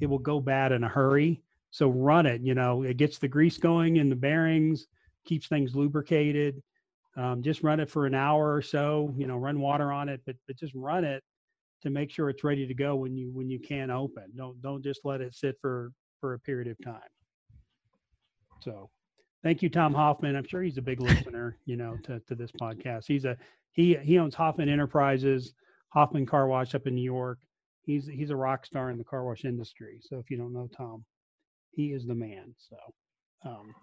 it 0.00 0.06
will 0.06 0.18
go 0.18 0.40
bad 0.40 0.72
in 0.72 0.84
a 0.84 0.88
hurry. 0.88 1.42
So 1.70 1.88
run 1.88 2.26
it. 2.26 2.40
You 2.42 2.54
know, 2.54 2.82
it 2.82 2.96
gets 2.96 3.18
the 3.18 3.28
grease 3.28 3.58
going 3.58 3.96
in 3.96 4.08
the 4.08 4.16
bearings, 4.16 4.86
keeps 5.24 5.48
things 5.48 5.74
lubricated. 5.74 6.62
Um, 7.16 7.42
just 7.42 7.62
run 7.62 7.80
it 7.80 7.90
for 7.90 8.06
an 8.06 8.14
hour 8.14 8.52
or 8.52 8.62
so. 8.62 9.14
You 9.16 9.26
know, 9.26 9.36
run 9.36 9.60
water 9.60 9.92
on 9.92 10.08
it, 10.08 10.20
but 10.26 10.36
but 10.46 10.56
just 10.56 10.74
run 10.74 11.04
it 11.04 11.22
to 11.82 11.90
make 11.90 12.10
sure 12.10 12.28
it's 12.28 12.44
ready 12.44 12.66
to 12.66 12.74
go 12.74 12.96
when 12.96 13.16
you 13.16 13.30
when 13.32 13.48
you 13.48 13.60
can 13.60 13.90
open. 13.90 14.24
Don't 14.36 14.60
don't 14.62 14.82
just 14.82 15.00
let 15.04 15.20
it 15.20 15.34
sit 15.34 15.56
for 15.60 15.92
for 16.20 16.34
a 16.34 16.38
period 16.38 16.68
of 16.68 16.76
time. 16.84 17.00
So, 18.62 18.88
thank 19.42 19.62
you, 19.62 19.68
Tom 19.68 19.94
Hoffman. 19.94 20.36
I'm 20.36 20.46
sure 20.46 20.62
he's 20.62 20.78
a 20.78 20.82
big 20.82 21.00
listener, 21.00 21.58
you 21.66 21.76
know, 21.76 21.96
to 22.04 22.20
to 22.20 22.34
this 22.34 22.50
podcast. 22.52 23.04
He's 23.06 23.24
a 23.24 23.36
he 23.74 23.96
he 24.02 24.18
owns 24.18 24.34
Hoffman 24.34 24.68
Enterprises, 24.68 25.52
Hoffman 25.90 26.26
Car 26.26 26.48
Wash 26.48 26.74
up 26.74 26.86
in 26.86 26.94
New 26.94 27.02
York. 27.02 27.38
He's 27.82 28.06
he's 28.06 28.30
a 28.30 28.36
rock 28.36 28.64
star 28.64 28.90
in 28.90 28.98
the 28.98 29.04
car 29.04 29.24
wash 29.24 29.44
industry. 29.44 29.98
So 30.00 30.18
if 30.18 30.30
you 30.30 30.38
don't 30.38 30.54
know 30.54 30.68
Tom, 30.74 31.04
he 31.72 31.88
is 31.88 32.06
the 32.06 32.14
man. 32.14 32.54
So. 32.56 32.76
Um, 33.46 33.74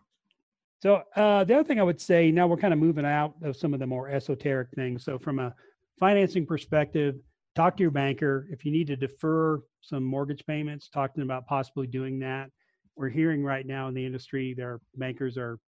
so 0.81 1.03
uh, 1.15 1.43
the 1.43 1.53
other 1.53 1.63
thing 1.63 1.79
I 1.79 1.83
would 1.83 2.01
say 2.01 2.31
now 2.31 2.47
we're 2.47 2.57
kind 2.57 2.73
of 2.73 2.79
moving 2.79 3.05
out 3.05 3.35
of 3.43 3.55
some 3.55 3.75
of 3.75 3.79
the 3.79 3.85
more 3.85 4.09
esoteric 4.09 4.69
things. 4.71 5.05
So 5.05 5.19
from 5.19 5.37
a 5.37 5.53
financing 5.99 6.47
perspective, 6.47 7.15
talk 7.53 7.77
to 7.77 7.83
your 7.83 7.91
banker. 7.91 8.47
If 8.49 8.65
you 8.65 8.71
need 8.71 8.87
to 8.87 8.95
defer 8.95 9.59
some 9.81 10.03
mortgage 10.03 10.43
payments, 10.47 10.89
talk 10.89 11.13
to 11.13 11.19
them 11.19 11.27
about 11.27 11.45
possibly 11.45 11.85
doing 11.85 12.17
that. 12.19 12.49
We're 12.95 13.09
hearing 13.09 13.43
right 13.43 13.67
now 13.67 13.89
in 13.89 13.93
the 13.93 14.03
industry, 14.03 14.55
their 14.55 14.79
bankers 14.95 15.37
are 15.37 15.59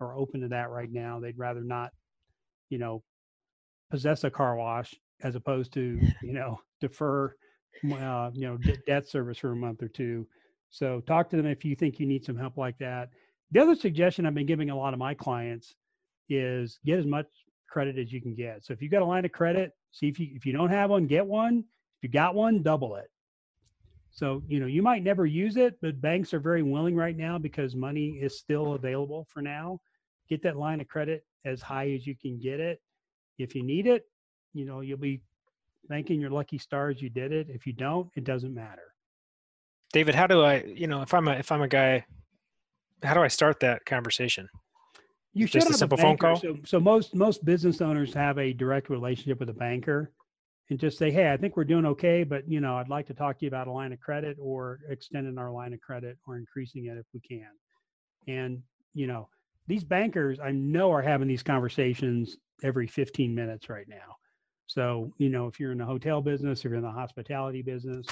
are 0.00 0.16
open 0.16 0.42
to 0.42 0.48
that 0.48 0.70
right 0.70 0.92
now. 0.92 1.18
They'd 1.18 1.38
rather 1.38 1.64
not, 1.64 1.90
you 2.68 2.78
know, 2.78 3.02
possess 3.90 4.24
a 4.24 4.30
car 4.30 4.56
wash 4.56 4.94
as 5.22 5.34
opposed 5.34 5.72
to 5.74 6.00
you 6.22 6.32
know 6.32 6.60
defer, 6.80 7.34
uh, 7.92 8.30
you 8.32 8.46
know, 8.46 8.56
d- 8.56 8.76
debt 8.86 9.08
service 9.08 9.38
for 9.38 9.52
a 9.52 9.56
month 9.56 9.82
or 9.82 9.88
two. 9.88 10.26
So 10.70 11.00
talk 11.00 11.30
to 11.30 11.36
them 11.36 11.46
if 11.46 11.64
you 11.64 11.74
think 11.74 11.98
you 11.98 12.06
need 12.06 12.24
some 12.24 12.36
help 12.36 12.56
like 12.56 12.78
that. 12.78 13.10
The 13.50 13.60
other 13.60 13.74
suggestion 13.74 14.26
I've 14.26 14.34
been 14.34 14.46
giving 14.46 14.70
a 14.70 14.76
lot 14.76 14.92
of 14.92 14.98
my 14.98 15.14
clients 15.14 15.74
is 16.28 16.78
get 16.84 16.98
as 16.98 17.06
much 17.06 17.26
credit 17.68 17.98
as 17.98 18.12
you 18.12 18.20
can 18.20 18.34
get. 18.34 18.64
So 18.64 18.72
if 18.72 18.82
you 18.82 18.88
got 18.90 19.02
a 19.02 19.06
line 19.06 19.24
of 19.24 19.32
credit, 19.32 19.72
see 19.92 20.08
if 20.08 20.18
you 20.20 20.28
if 20.34 20.44
you 20.44 20.52
don't 20.52 20.70
have 20.70 20.90
one, 20.90 21.06
get 21.06 21.26
one. 21.26 21.58
If 21.58 22.02
you 22.02 22.08
got 22.10 22.34
one, 22.34 22.62
double 22.62 22.96
it. 22.96 23.10
So, 24.10 24.42
you 24.48 24.60
know, 24.60 24.66
you 24.66 24.82
might 24.82 25.02
never 25.02 25.26
use 25.26 25.56
it, 25.56 25.78
but 25.80 26.00
banks 26.00 26.32
are 26.32 26.40
very 26.40 26.62
willing 26.62 26.96
right 26.96 27.16
now 27.16 27.38
because 27.38 27.74
money 27.76 28.18
is 28.20 28.38
still 28.38 28.74
available 28.74 29.26
for 29.28 29.42
now. 29.42 29.80
Get 30.28 30.42
that 30.42 30.56
line 30.56 30.80
of 30.80 30.88
credit 30.88 31.24
as 31.44 31.62
high 31.62 31.90
as 31.90 32.06
you 32.06 32.16
can 32.16 32.38
get 32.38 32.60
it. 32.60 32.80
If 33.38 33.54
you 33.54 33.62
need 33.62 33.86
it, 33.86 34.06
you 34.52 34.64
know, 34.64 34.80
you'll 34.80 34.98
be 34.98 35.20
thanking 35.88 36.20
your 36.20 36.30
lucky 36.30 36.58
stars 36.58 37.00
you 37.00 37.08
did 37.08 37.32
it. 37.32 37.48
If 37.50 37.66
you 37.66 37.72
don't, 37.72 38.10
it 38.16 38.24
doesn't 38.24 38.54
matter. 38.54 38.94
David, 39.92 40.14
how 40.14 40.26
do 40.26 40.42
I, 40.42 40.64
you 40.64 40.86
know, 40.86 41.02
if 41.02 41.14
I'm 41.14 41.28
a 41.28 41.32
if 41.32 41.50
I'm 41.50 41.62
a 41.62 41.68
guy, 41.68 42.04
how 43.02 43.14
do 43.14 43.22
I 43.22 43.28
start 43.28 43.60
that 43.60 43.84
conversation? 43.86 44.48
You 45.32 45.46
Just 45.46 45.52
should 45.52 45.62
a 45.62 45.66
have 45.66 45.76
simple 45.76 45.98
a 45.98 46.02
phone 46.02 46.18
call? 46.18 46.36
So, 46.36 46.58
so 46.64 46.80
most 46.80 47.14
most 47.14 47.44
business 47.44 47.80
owners 47.80 48.12
have 48.14 48.38
a 48.38 48.52
direct 48.52 48.90
relationship 48.90 49.40
with 49.40 49.48
a 49.48 49.54
banker, 49.54 50.12
and 50.68 50.78
just 50.78 50.98
say, 50.98 51.10
"Hey, 51.10 51.32
I 51.32 51.36
think 51.36 51.56
we're 51.56 51.64
doing 51.64 51.86
okay, 51.86 52.24
but 52.24 52.46
you 52.50 52.60
know, 52.60 52.76
I'd 52.76 52.88
like 52.88 53.06
to 53.06 53.14
talk 53.14 53.38
to 53.38 53.44
you 53.44 53.48
about 53.48 53.68
a 53.68 53.72
line 53.72 53.92
of 53.92 54.00
credit 54.00 54.36
or 54.40 54.80
extending 54.90 55.38
our 55.38 55.50
line 55.50 55.72
of 55.72 55.80
credit 55.80 56.18
or 56.26 56.36
increasing 56.36 56.86
it 56.86 56.98
if 56.98 57.06
we 57.14 57.20
can." 57.20 57.48
And 58.26 58.62
you 58.92 59.06
know, 59.06 59.28
these 59.66 59.84
bankers 59.84 60.38
I 60.40 60.50
know 60.50 60.90
are 60.90 61.02
having 61.02 61.28
these 61.28 61.42
conversations 61.42 62.36
every 62.62 62.86
15 62.86 63.34
minutes 63.34 63.68
right 63.68 63.88
now. 63.88 64.16
So 64.66 65.12
you 65.18 65.28
know, 65.30 65.46
if 65.46 65.58
you're 65.60 65.72
in 65.72 65.78
the 65.78 65.84
hotel 65.86 66.20
business, 66.20 66.60
if 66.60 66.64
you're 66.66 66.74
in 66.74 66.82
the 66.82 66.90
hospitality 66.90 67.62
business, 67.62 68.06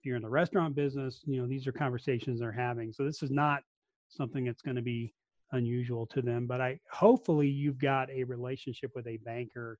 if 0.00 0.06
you're 0.06 0.16
in 0.16 0.22
the 0.22 0.28
restaurant 0.28 0.74
business, 0.74 1.22
you 1.26 1.40
know, 1.40 1.46
these 1.46 1.66
are 1.66 1.72
conversations 1.72 2.40
they're 2.40 2.52
having. 2.52 2.92
So 2.92 3.04
this 3.04 3.22
is 3.22 3.30
not 3.30 3.62
something 4.08 4.44
that's 4.44 4.62
going 4.62 4.76
to 4.76 4.82
be 4.82 5.14
unusual 5.52 6.06
to 6.06 6.20
them 6.20 6.46
but 6.46 6.60
i 6.60 6.78
hopefully 6.90 7.46
you've 7.48 7.78
got 7.78 8.10
a 8.10 8.24
relationship 8.24 8.90
with 8.94 9.06
a 9.06 9.18
banker 9.18 9.78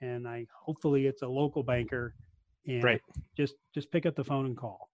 and 0.00 0.26
i 0.26 0.46
hopefully 0.58 1.06
it's 1.06 1.22
a 1.22 1.28
local 1.28 1.62
banker 1.62 2.14
and 2.66 2.82
Right. 2.84 3.02
just 3.36 3.54
just 3.74 3.90
pick 3.90 4.06
up 4.06 4.14
the 4.14 4.24
phone 4.24 4.46
and 4.46 4.56
call 4.56 4.88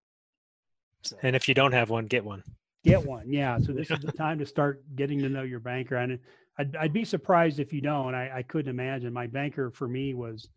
So, 1.02 1.17
And 1.23 1.37
if 1.37 1.49
you 1.49 1.55
don't 1.55 1.73
have 1.73 1.90
one, 1.90 2.07
get 2.07 2.25
one. 2.25 2.43
get 2.85 3.02
one 3.02 3.28
yeah 3.31 3.59
so 3.59 3.73
this 3.73 3.90
is 3.90 4.00
the 4.00 4.09
time 4.17 4.38
to 4.38 4.47
start 4.47 4.83
getting 4.97 5.19
to 5.23 5.28
know 5.28 5.43
your 5.43 5.61
banker 5.61 5.97
and 5.97 6.19
i'd, 6.59 6.77
I'd 6.77 6.93
be 6.93 7.05
surprised 7.05 7.61
if 7.61 7.73
you 7.73 7.81
don't. 7.81 8.15
I, 8.15 8.38
I 8.38 8.43
couldn't 8.43 8.71
imagine. 8.71 9.12
My 9.12 9.27
banker 9.27 9.71
for 9.71 9.88
me 9.88 10.14
was 10.14 10.49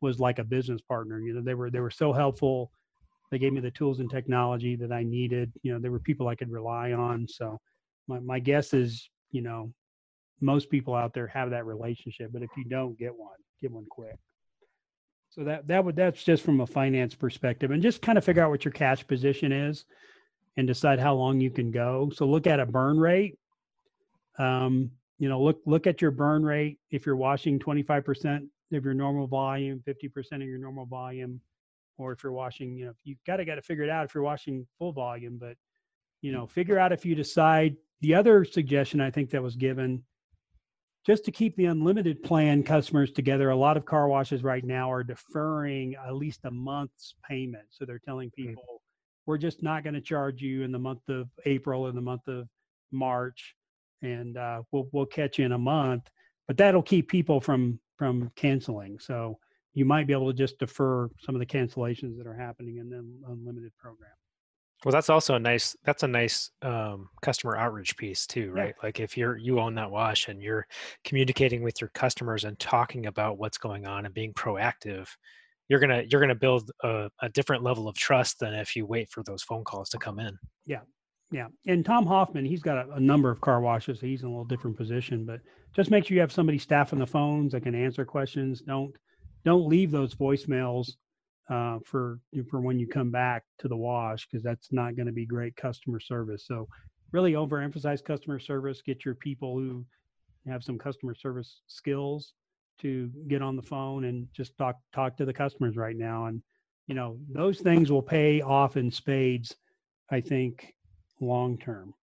was 0.00 0.18
like 0.18 0.40
a 0.40 0.44
business 0.44 0.80
partner 0.80 1.20
you 1.20 1.32
know 1.32 1.40
they 1.40 1.54
were 1.54 1.70
they 1.70 1.80
were 1.80 1.90
so 1.90 2.12
helpful. 2.12 2.70
They 3.30 3.38
gave 3.38 3.52
me 3.52 3.60
the 3.60 3.70
tools 3.70 4.00
and 4.00 4.10
technology 4.10 4.76
that 4.76 4.92
i 4.92 5.02
needed 5.02 5.52
you 5.62 5.72
know 5.72 5.78
there 5.78 5.90
were 5.90 6.00
people 6.00 6.28
i 6.28 6.34
could 6.34 6.50
rely 6.50 6.92
on. 6.92 7.26
So 7.28 7.60
my, 8.08 8.20
my 8.20 8.38
guess 8.38 8.74
is 8.74 9.08
you 9.30 9.42
know 9.42 9.72
most 10.40 10.70
people 10.70 10.94
out 10.94 11.14
there 11.14 11.28
have 11.28 11.50
that 11.50 11.66
relationship 11.66 12.30
but 12.32 12.42
if 12.42 12.50
you 12.56 12.64
don't 12.64 12.98
get 12.98 13.14
one 13.14 13.36
get 13.60 13.70
one 13.70 13.86
quick. 13.88 14.16
So 15.30 15.44
that 15.44 15.66
that 15.68 15.82
would 15.84 15.96
that's 15.96 16.22
just 16.22 16.44
from 16.44 16.60
a 16.60 16.66
finance 16.66 17.14
perspective 17.14 17.70
and 17.70 17.82
just 17.82 18.02
kind 18.02 18.18
of 18.18 18.24
figure 18.24 18.42
out 18.42 18.50
what 18.50 18.64
your 18.64 18.72
cash 18.72 19.06
position 19.06 19.50
is 19.50 19.86
and 20.56 20.66
decide 20.66 21.00
how 21.00 21.14
long 21.14 21.40
you 21.40 21.50
can 21.50 21.70
go. 21.70 22.10
So 22.14 22.26
look 22.26 22.46
at 22.46 22.60
a 22.60 22.66
burn 22.66 22.98
rate. 22.98 23.38
Um, 24.38 24.90
you 25.22 25.28
know 25.28 25.40
look 25.40 25.60
look 25.66 25.86
at 25.86 26.02
your 26.02 26.10
burn 26.10 26.42
rate 26.42 26.78
if 26.90 27.06
you're 27.06 27.14
washing 27.14 27.56
25% 27.56 28.48
of 28.72 28.84
your 28.84 28.92
normal 28.92 29.28
volume 29.28 29.80
50% 29.86 30.32
of 30.32 30.42
your 30.42 30.58
normal 30.58 30.84
volume 30.84 31.40
or 31.96 32.10
if 32.10 32.24
you're 32.24 32.32
washing 32.32 32.74
you 32.74 32.86
know 32.86 32.92
you 33.04 33.14
got 33.24 33.36
to 33.36 33.44
got 33.44 33.54
to 33.54 33.62
figure 33.62 33.84
it 33.84 33.90
out 33.90 34.04
if 34.04 34.14
you're 34.16 34.24
washing 34.24 34.66
full 34.80 34.90
volume 34.90 35.38
but 35.40 35.56
you 36.22 36.32
know 36.32 36.44
figure 36.44 36.76
out 36.76 36.90
if 36.90 37.06
you 37.06 37.14
decide 37.14 37.76
the 38.00 38.12
other 38.12 38.44
suggestion 38.44 39.00
i 39.00 39.12
think 39.12 39.30
that 39.30 39.40
was 39.40 39.54
given 39.54 40.02
just 41.06 41.24
to 41.24 41.30
keep 41.30 41.54
the 41.54 41.66
unlimited 41.66 42.20
plan 42.24 42.64
customers 42.64 43.12
together 43.12 43.50
a 43.50 43.56
lot 43.56 43.76
of 43.76 43.84
car 43.84 44.08
washes 44.08 44.42
right 44.42 44.64
now 44.64 44.90
are 44.90 45.04
deferring 45.04 45.94
at 45.94 46.14
least 46.14 46.44
a 46.44 46.50
month's 46.50 47.16
payment. 47.28 47.64
So 47.70 47.84
they're 47.84 47.98
telling 47.98 48.28
mm. 48.30 48.34
people 48.34 48.82
we're 49.26 49.38
just 49.38 49.64
not 49.64 49.82
going 49.82 49.94
to 49.94 50.00
charge 50.00 50.40
you 50.40 50.62
in 50.62 50.72
the 50.72 50.78
month 50.78 51.08
of 51.08 51.28
april 51.44 51.86
and 51.86 51.96
the 51.96 52.02
month 52.02 52.26
of 52.28 52.48
march 52.90 53.54
and 54.02 54.36
uh, 54.36 54.62
we'll, 54.70 54.88
we'll 54.92 55.06
catch 55.06 55.38
you 55.38 55.44
in 55.46 55.52
a 55.52 55.58
month 55.58 56.04
but 56.46 56.56
that'll 56.56 56.82
keep 56.82 57.08
people 57.08 57.40
from 57.40 57.78
from 57.96 58.30
canceling 58.36 58.98
so 58.98 59.38
you 59.74 59.84
might 59.84 60.06
be 60.06 60.12
able 60.12 60.30
to 60.30 60.36
just 60.36 60.58
defer 60.58 61.08
some 61.20 61.34
of 61.34 61.38
the 61.38 61.46
cancellations 61.46 62.16
that 62.18 62.26
are 62.26 62.36
happening 62.36 62.78
in 62.78 62.90
the 62.90 62.98
unlimited 63.32 63.72
program 63.78 64.10
Well, 64.84 64.92
that's 64.92 65.08
also 65.10 65.36
a 65.36 65.38
nice. 65.38 65.76
That's 65.84 66.02
a 66.02 66.08
nice 66.08 66.50
um, 66.62 67.08
customer 67.22 67.56
outreach 67.56 67.96
piece 67.96 68.26
too, 68.26 68.52
Yeah. 68.54 68.62
right? 68.62 68.74
Like 68.82 68.98
if 68.98 69.16
you're 69.16 69.36
you 69.36 69.60
own 69.60 69.76
that 69.76 69.90
wash 69.90 70.28
and 70.28 70.42
you're 70.42 70.66
communicating 71.04 71.62
with 71.62 71.80
your 71.80 71.90
customers 71.94 72.44
and 72.44 72.58
talking 72.58 73.06
about 73.06 73.38
what's 73.38 73.58
going 73.58 73.86
on 73.86 74.04
and 74.06 74.12
being 74.14 74.34
proactive, 74.34 75.06
you're 75.68 75.78
gonna 75.80 76.02
you're 76.10 76.20
gonna 76.20 76.34
build 76.34 76.70
a, 76.82 77.08
a 77.20 77.28
different 77.28 77.62
level 77.62 77.86
of 77.88 77.94
trust 77.96 78.40
than 78.40 78.54
if 78.54 78.74
you 78.74 78.84
wait 78.84 79.08
for 79.08 79.22
those 79.22 79.42
phone 79.44 79.62
calls 79.64 79.88
to 79.90 79.98
come 79.98 80.18
in. 80.18 80.36
Yeah, 80.66 80.80
and 81.66 81.84
Tom 81.84 82.06
Hoffman, 82.06 82.44
he's 82.44 82.62
got 82.62 82.86
a, 82.86 82.92
a 82.92 83.00
number 83.00 83.30
of 83.30 83.40
car 83.40 83.60
washes. 83.60 84.00
So 84.00 84.06
he's 84.06 84.22
in 84.22 84.28
a 84.28 84.30
little 84.30 84.44
different 84.44 84.76
position, 84.76 85.24
but 85.24 85.40
just 85.74 85.90
make 85.90 86.04
sure 86.04 86.14
you 86.14 86.20
have 86.20 86.32
somebody 86.32 86.58
staffing 86.58 86.98
the 86.98 87.06
phones 87.06 87.52
that 87.52 87.62
can 87.62 87.74
answer 87.74 88.04
questions. 88.04 88.60
Don't 88.60 88.94
don't 89.44 89.66
leave 89.66 89.90
those 89.90 90.14
voicemails 90.14 90.92
uh, 91.48 91.78
for 91.84 92.20
for 92.50 92.60
when 92.60 92.78
you 92.78 92.86
come 92.86 93.10
back 93.10 93.44
to 93.58 93.68
the 93.68 93.76
wash 93.76 94.26
because 94.26 94.42
that's 94.42 94.72
not 94.72 94.96
going 94.96 95.06
to 95.06 95.12
be 95.12 95.26
great 95.26 95.56
customer 95.56 96.00
service. 96.00 96.46
So 96.46 96.68
really 97.12 97.32
overemphasize 97.32 98.04
customer 98.04 98.38
service. 98.38 98.82
Get 98.82 99.04
your 99.04 99.14
people 99.14 99.56
who 99.56 99.84
have 100.46 100.64
some 100.64 100.78
customer 100.78 101.14
service 101.14 101.60
skills 101.66 102.34
to 102.80 103.10
get 103.28 103.42
on 103.42 103.56
the 103.56 103.62
phone 103.62 104.04
and 104.04 104.28
just 104.34 104.56
talk 104.58 104.76
talk 104.94 105.16
to 105.16 105.24
the 105.24 105.32
customers 105.32 105.76
right 105.76 105.96
now. 105.96 106.26
And 106.26 106.42
you 106.86 106.94
know 106.94 107.18
those 107.28 107.60
things 107.60 107.90
will 107.90 108.02
pay 108.02 108.42
off 108.42 108.76
in 108.76 108.90
spades. 108.90 109.54
I 110.10 110.20
think 110.20 110.74
long 111.22 111.56
term. 111.58 111.94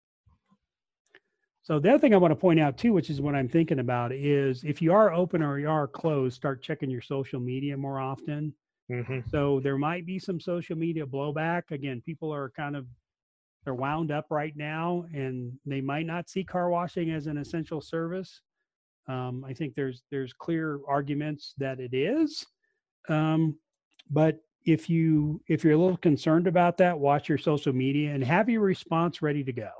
So 1.61 1.77
the 1.79 1.89
other 1.89 1.99
thing 1.99 2.15
I 2.15 2.17
want 2.17 2.31
to 2.31 2.35
point 2.35 2.59
out 2.59 2.77
too, 2.77 2.93
which 2.93 3.11
is 3.11 3.21
what 3.21 3.35
I'm 3.35 3.47
thinking 3.47 3.77
about, 3.77 4.11
is 4.11 4.63
if 4.63 4.81
you 4.81 4.91
are 4.91 5.13
open 5.13 5.43
or 5.43 5.59
you 5.59 5.69
are 5.69 5.87
closed, 5.87 6.35
start 6.35 6.63
checking 6.63 6.89
your 6.89 7.01
social 7.01 7.39
media 7.39 7.77
more 7.77 7.99
often. 7.99 8.53
Mm-hmm. 8.91 9.19
So 9.29 9.59
there 9.59 9.77
might 9.77 10.05
be 10.05 10.17
some 10.17 10.39
social 10.39 10.75
media 10.75 11.05
blowback. 11.05 11.69
Again, 11.69 12.01
people 12.03 12.33
are 12.33 12.49
kind 12.49 12.75
of 12.75 12.87
they're 13.63 13.75
wound 13.75 14.11
up 14.11 14.27
right 14.31 14.55
now, 14.55 15.05
and 15.13 15.53
they 15.65 15.81
might 15.81 16.05
not 16.05 16.29
see 16.29 16.43
car 16.43 16.69
washing 16.69 17.11
as 17.11 17.27
an 17.27 17.37
essential 17.37 17.81
service. 17.81 18.41
Um, 19.07 19.45
I 19.47 19.53
think 19.53 19.75
there's 19.75 20.01
there's 20.09 20.33
clear 20.33 20.79
arguments 20.87 21.53
that 21.57 21.79
it 21.79 21.93
is, 21.93 22.45
um, 23.09 23.57
but 24.09 24.39
if 24.71 24.89
you 24.89 25.41
if 25.47 25.63
you're 25.63 25.73
a 25.73 25.77
little 25.77 25.97
concerned 25.97 26.47
about 26.47 26.77
that, 26.77 26.97
watch 26.97 27.29
your 27.29 27.37
social 27.37 27.73
media 27.73 28.13
and 28.13 28.23
have 28.23 28.49
your 28.49 28.61
response 28.61 29.21
ready 29.21 29.43
to 29.43 29.53
go. 29.53 29.71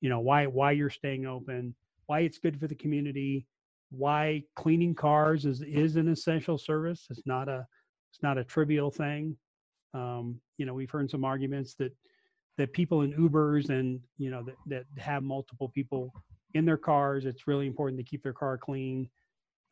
You 0.00 0.08
know 0.10 0.20
why 0.20 0.46
why 0.46 0.72
you're 0.72 0.90
staying 0.90 1.26
open, 1.26 1.74
why 2.06 2.20
it's 2.20 2.38
good 2.38 2.58
for 2.58 2.66
the 2.66 2.74
community, 2.74 3.46
why 3.90 4.42
cleaning 4.56 4.94
cars 4.94 5.44
is 5.44 5.62
is 5.62 5.96
an 5.96 6.08
essential 6.08 6.58
service. 6.58 7.06
It's 7.10 7.26
not 7.26 7.48
a 7.48 7.66
it's 8.12 8.22
not 8.22 8.38
a 8.38 8.44
trivial 8.44 8.90
thing. 8.90 9.36
Um, 9.94 10.40
you 10.56 10.66
know, 10.66 10.74
we've 10.74 10.90
heard 10.90 11.10
some 11.10 11.24
arguments 11.24 11.74
that 11.74 11.92
that 12.56 12.72
people 12.72 13.02
in 13.02 13.12
Ubers 13.12 13.70
and 13.70 14.00
you 14.18 14.30
know 14.30 14.42
that, 14.42 14.56
that 14.66 14.84
have 15.00 15.22
multiple 15.22 15.68
people 15.68 16.12
in 16.54 16.64
their 16.64 16.76
cars, 16.76 17.24
it's 17.24 17.46
really 17.46 17.66
important 17.66 17.98
to 17.98 18.04
keep 18.04 18.22
their 18.22 18.32
car 18.32 18.58
clean. 18.58 19.08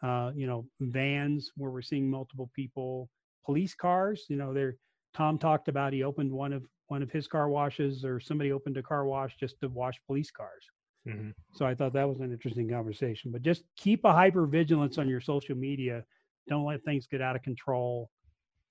Uh, 0.02 0.30
you 0.34 0.46
know, 0.46 0.66
vans 0.80 1.50
where 1.56 1.70
we're 1.70 1.82
seeing 1.82 2.08
multiple 2.08 2.50
people, 2.54 3.08
police 3.46 3.74
cars. 3.74 4.26
You 4.28 4.36
know, 4.36 4.52
there 4.52 4.76
Tom 5.14 5.38
talked 5.38 5.68
about 5.68 5.92
he 5.92 6.02
opened 6.02 6.30
one 6.30 6.52
of 6.52 6.66
one 6.88 7.02
of 7.02 7.10
his 7.10 7.26
car 7.26 7.48
washes, 7.48 8.04
or 8.04 8.20
somebody 8.20 8.52
opened 8.52 8.76
a 8.76 8.82
car 8.82 9.06
wash 9.06 9.36
just 9.36 9.58
to 9.60 9.68
wash 9.68 9.98
police 10.06 10.30
cars. 10.30 10.64
Mhm. 11.06 11.32
So 11.52 11.64
I 11.66 11.74
thought 11.74 11.92
that 11.94 12.08
was 12.08 12.20
an 12.20 12.32
interesting 12.32 12.68
conversation. 12.68 13.32
But 13.32 13.42
just 13.42 13.64
keep 13.76 14.04
a 14.04 14.12
hyper 14.12 14.46
vigilance 14.46 14.98
on 14.98 15.08
your 15.08 15.20
social 15.20 15.56
media. 15.56 16.04
Don't 16.48 16.64
let 16.64 16.82
things 16.84 17.06
get 17.06 17.22
out 17.22 17.36
of 17.36 17.42
control. 17.42 18.10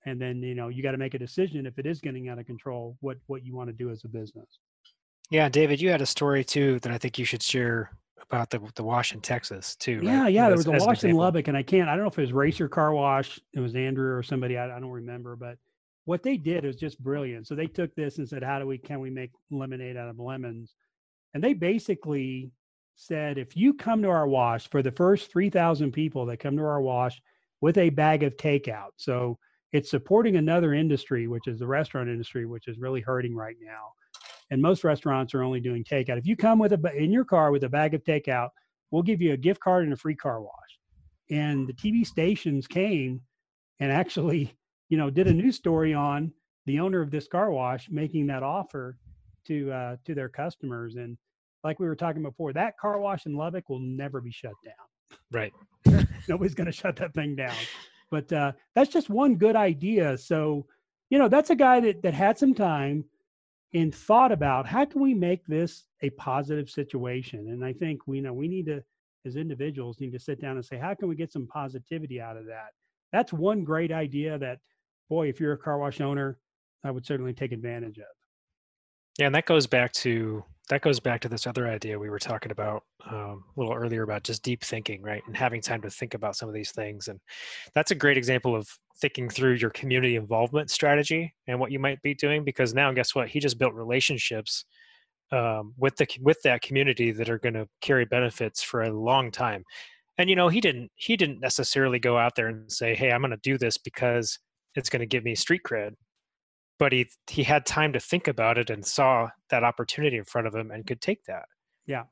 And 0.04 0.20
then 0.20 0.42
you 0.42 0.54
know 0.54 0.68
you 0.68 0.82
got 0.82 0.92
to 0.92 0.98
make 0.98 1.14
a 1.14 1.18
decision 1.18 1.66
if 1.66 1.78
it 1.78 1.86
is 1.86 2.00
getting 2.00 2.28
out 2.28 2.38
of 2.38 2.46
control, 2.46 2.96
what 3.00 3.18
what 3.26 3.44
you 3.44 3.56
want 3.56 3.68
to 3.68 3.72
do 3.72 3.90
as 3.90 4.04
a 4.04 4.08
business. 4.08 4.60
Yeah, 5.30 5.48
David, 5.48 5.80
you 5.80 5.90
had 5.90 6.02
a 6.02 6.06
story 6.06 6.44
too 6.44 6.78
that 6.80 6.92
I 6.92 6.98
think 6.98 7.18
you 7.18 7.24
should 7.24 7.42
share 7.42 7.90
about 8.30 8.50
the 8.50 8.60
the 8.74 8.82
wash 8.82 9.14
in 9.14 9.20
Texas 9.20 9.76
too. 9.76 9.96
right? 9.98 10.04
Yeah, 10.04 10.28
yeah. 10.28 10.48
There 10.48 10.56
was 10.56 10.66
a 10.66 10.72
wash 10.72 11.04
in. 11.04 11.14
Lubbock, 11.16 11.48
and 11.48 11.56
I 11.56 11.62
can't. 11.62 11.88
I 11.88 11.92
don't 11.92 12.02
know 12.04 12.08
if 12.08 12.18
it 12.18 12.22
was 12.22 12.32
Racer 12.32 12.68
Car 12.68 12.92
Wash. 12.92 13.40
It 13.54 13.60
was 13.60 13.74
Andrew 13.76 14.14
or 14.16 14.22
somebody. 14.22 14.58
I, 14.58 14.76
I 14.76 14.80
don't 14.80 14.90
remember. 14.90 15.36
But 15.36 15.58
what 16.04 16.22
they 16.22 16.36
did 16.36 16.64
was 16.64 16.76
just 16.76 17.02
brilliant. 17.02 17.46
So 17.46 17.54
they 17.54 17.66
took 17.66 17.94
this 17.94 18.18
and 18.18 18.28
said, 18.28 18.42
"How 18.42 18.58
do 18.58 18.66
we 18.66 18.78
can 18.78 19.00
we 19.00 19.10
make 19.10 19.30
lemonade 19.50 19.96
out 19.96 20.08
of 20.08 20.18
lemons?" 20.18 20.74
And 21.34 21.44
they 21.44 21.52
basically 21.52 22.50
said, 22.96 23.36
if 23.36 23.56
you 23.56 23.74
come 23.74 24.00
to 24.02 24.08
our 24.08 24.26
wash 24.26 24.68
for 24.70 24.82
the 24.82 24.90
first 24.90 25.30
three 25.30 25.50
thousand 25.50 25.92
people 25.92 26.26
that 26.26 26.38
come 26.38 26.56
to 26.56 26.64
our 26.64 26.80
wash 26.80 27.20
with 27.60 27.78
a 27.78 27.90
bag 27.90 28.22
of 28.22 28.36
takeout, 28.36 28.90
so 28.96 29.38
it's 29.72 29.90
supporting 29.90 30.36
another 30.36 30.72
industry, 30.72 31.28
which 31.28 31.46
is 31.46 31.58
the 31.58 31.66
restaurant 31.66 32.08
industry, 32.08 32.46
which 32.46 32.68
is 32.68 32.78
really 32.78 33.02
hurting 33.02 33.34
right 33.36 33.56
now. 33.60 33.92
And 34.50 34.62
most 34.62 34.84
restaurants 34.84 35.34
are 35.34 35.42
only 35.42 35.60
doing 35.60 35.84
takeout. 35.84 36.18
If 36.18 36.26
you 36.26 36.36
come 36.36 36.58
with 36.58 36.72
a 36.72 36.96
in 36.96 37.12
your 37.12 37.24
car 37.24 37.50
with 37.50 37.64
a 37.64 37.68
bag 37.68 37.94
of 37.94 38.04
takeout, 38.04 38.50
we'll 38.90 39.02
give 39.02 39.20
you 39.20 39.32
a 39.32 39.36
gift 39.36 39.60
card 39.60 39.84
and 39.84 39.92
a 39.92 39.96
free 39.96 40.14
car 40.14 40.40
wash. 40.40 40.52
And 41.30 41.66
the 41.66 41.72
TV 41.72 42.06
stations 42.06 42.66
came 42.66 43.20
and 43.80 43.90
actually, 43.90 44.54
you 44.88 44.96
know, 44.96 45.10
did 45.10 45.26
a 45.26 45.32
news 45.32 45.56
story 45.56 45.94
on 45.94 46.32
the 46.66 46.80
owner 46.80 47.00
of 47.00 47.10
this 47.10 47.28
car 47.28 47.50
wash 47.50 47.88
making 47.90 48.26
that 48.26 48.42
offer 48.42 48.96
to 49.46 49.72
uh, 49.72 49.96
to 50.04 50.14
their 50.14 50.28
customers. 50.28 50.96
And 50.96 51.16
like 51.64 51.80
we 51.80 51.86
were 51.86 51.96
talking 51.96 52.22
before, 52.22 52.52
that 52.52 52.78
car 52.78 52.98
wash 52.98 53.26
in 53.26 53.34
Lubbock 53.34 53.68
will 53.68 53.80
never 53.80 54.20
be 54.20 54.30
shut 54.30 54.54
down. 54.64 55.18
Right. 55.32 55.52
Nobody's 56.28 56.54
going 56.54 56.66
to 56.66 56.72
shut 56.72 56.96
that 56.96 57.14
thing 57.14 57.36
down. 57.36 57.54
But 58.10 58.32
uh, 58.32 58.52
that's 58.74 58.92
just 58.92 59.10
one 59.10 59.36
good 59.36 59.56
idea. 59.56 60.16
So, 60.18 60.66
you 61.10 61.18
know, 61.18 61.28
that's 61.28 61.50
a 61.50 61.56
guy 61.56 61.80
that 61.80 62.02
that 62.02 62.14
had 62.14 62.38
some 62.38 62.54
time 62.54 63.04
and 63.76 63.94
thought 63.94 64.32
about 64.32 64.66
how 64.66 64.84
can 64.86 65.02
we 65.02 65.12
make 65.12 65.46
this 65.46 65.84
a 66.02 66.10
positive 66.10 66.70
situation. 66.70 67.50
And 67.50 67.64
I 67.64 67.74
think 67.74 68.06
we 68.06 68.20
know 68.22 68.32
we 68.32 68.48
need 68.48 68.66
to, 68.66 68.82
as 69.26 69.36
individuals, 69.36 70.00
need 70.00 70.12
to 70.12 70.18
sit 70.18 70.40
down 70.40 70.56
and 70.56 70.64
say, 70.64 70.78
how 70.78 70.94
can 70.94 71.08
we 71.08 71.14
get 71.14 71.30
some 71.30 71.46
positivity 71.46 72.20
out 72.20 72.38
of 72.38 72.46
that? 72.46 72.70
That's 73.12 73.32
one 73.32 73.64
great 73.64 73.92
idea. 73.92 74.38
That, 74.38 74.60
boy, 75.10 75.28
if 75.28 75.40
you're 75.40 75.52
a 75.52 75.58
car 75.58 75.78
wash 75.78 76.00
owner, 76.00 76.38
I 76.84 76.90
would 76.90 77.04
certainly 77.04 77.34
take 77.34 77.52
advantage 77.52 77.98
of. 77.98 78.04
Yeah, 79.18 79.26
and 79.26 79.34
that 79.34 79.46
goes 79.46 79.66
back 79.66 79.92
to 79.94 80.44
that 80.68 80.82
goes 80.82 80.98
back 80.98 81.20
to 81.20 81.28
this 81.28 81.46
other 81.46 81.68
idea 81.68 81.98
we 81.98 82.10
were 82.10 82.18
talking 82.18 82.50
about 82.50 82.82
um, 83.08 83.44
a 83.56 83.60
little 83.60 83.74
earlier 83.74 84.02
about 84.02 84.24
just 84.24 84.42
deep 84.42 84.64
thinking, 84.64 85.00
right? 85.00 85.22
And 85.26 85.36
having 85.36 85.60
time 85.60 85.80
to 85.82 85.90
think 85.90 86.14
about 86.14 86.36
some 86.36 86.48
of 86.48 86.54
these 86.54 86.72
things. 86.72 87.08
And 87.08 87.20
that's 87.74 87.92
a 87.92 87.94
great 87.94 88.16
example 88.16 88.56
of 88.56 88.68
thinking 89.00 89.28
through 89.28 89.54
your 89.54 89.70
community 89.70 90.16
involvement 90.16 90.70
strategy 90.70 91.32
and 91.46 91.60
what 91.60 91.70
you 91.70 91.78
might 91.78 92.02
be 92.02 92.14
doing. 92.14 92.44
Because 92.44 92.74
now, 92.74 92.90
guess 92.92 93.14
what? 93.14 93.28
He 93.28 93.38
just 93.38 93.58
built 93.58 93.74
relationships 93.74 94.64
um, 95.32 95.74
with 95.76 95.96
the 95.96 96.06
with 96.20 96.40
that 96.42 96.62
community 96.62 97.12
that 97.12 97.28
are 97.28 97.38
going 97.38 97.54
to 97.54 97.68
carry 97.80 98.04
benefits 98.04 98.62
for 98.62 98.82
a 98.82 98.92
long 98.92 99.30
time. 99.30 99.64
And 100.18 100.30
you 100.30 100.36
know, 100.36 100.48
he 100.48 100.60
didn't 100.60 100.90
he 100.96 101.16
didn't 101.16 101.40
necessarily 101.40 101.98
go 101.98 102.18
out 102.18 102.34
there 102.34 102.48
and 102.48 102.70
say, 102.70 102.94
"Hey, 102.94 103.12
I'm 103.12 103.20
going 103.20 103.30
to 103.30 103.38
do 103.42 103.58
this 103.58 103.78
because 103.78 104.38
it's 104.74 104.88
going 104.90 105.00
to 105.00 105.06
give 105.06 105.24
me 105.24 105.34
street 105.34 105.62
cred." 105.64 105.94
But 106.78 106.92
he 106.92 107.08
he 107.28 107.42
had 107.42 107.64
time 107.66 107.92
to 107.92 108.00
think 108.00 108.28
about 108.28 108.58
it 108.58 108.70
and 108.70 108.84
saw 108.84 109.28
that 109.50 109.64
opportunity 109.64 110.16
in 110.16 110.24
front 110.24 110.46
of 110.46 110.54
him 110.54 110.70
and 110.70 110.86
could 110.86 111.00
take 111.00 111.24
that. 111.24 111.44
Yeah. 111.86 112.04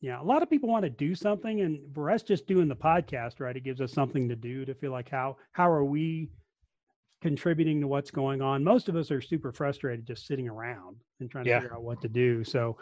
Yeah. 0.00 0.20
A 0.20 0.24
lot 0.24 0.42
of 0.42 0.50
people 0.50 0.68
want 0.68 0.84
to 0.84 0.90
do 0.90 1.14
something. 1.14 1.60
And 1.60 1.94
for 1.94 2.10
us 2.10 2.22
just 2.22 2.46
doing 2.46 2.68
the 2.68 2.76
podcast, 2.76 3.40
right, 3.40 3.56
it 3.56 3.62
gives 3.64 3.80
us 3.80 3.92
something 3.92 4.28
to 4.28 4.36
do 4.36 4.64
to 4.64 4.74
feel 4.74 4.90
like 4.92 5.08
how 5.08 5.36
how 5.52 5.70
are 5.70 5.84
we 5.84 6.30
contributing 7.20 7.80
to 7.80 7.86
what's 7.86 8.10
going 8.10 8.42
on? 8.42 8.64
Most 8.64 8.88
of 8.88 8.96
us 8.96 9.10
are 9.10 9.20
super 9.20 9.52
frustrated 9.52 10.06
just 10.06 10.26
sitting 10.26 10.48
around 10.48 10.96
and 11.20 11.30
trying 11.30 11.44
to 11.44 11.50
Yeah. 11.50 11.60
figure 11.60 11.76
out 11.76 11.84
what 11.84 12.00
to 12.02 12.08
do. 12.08 12.42
So, 12.42 12.76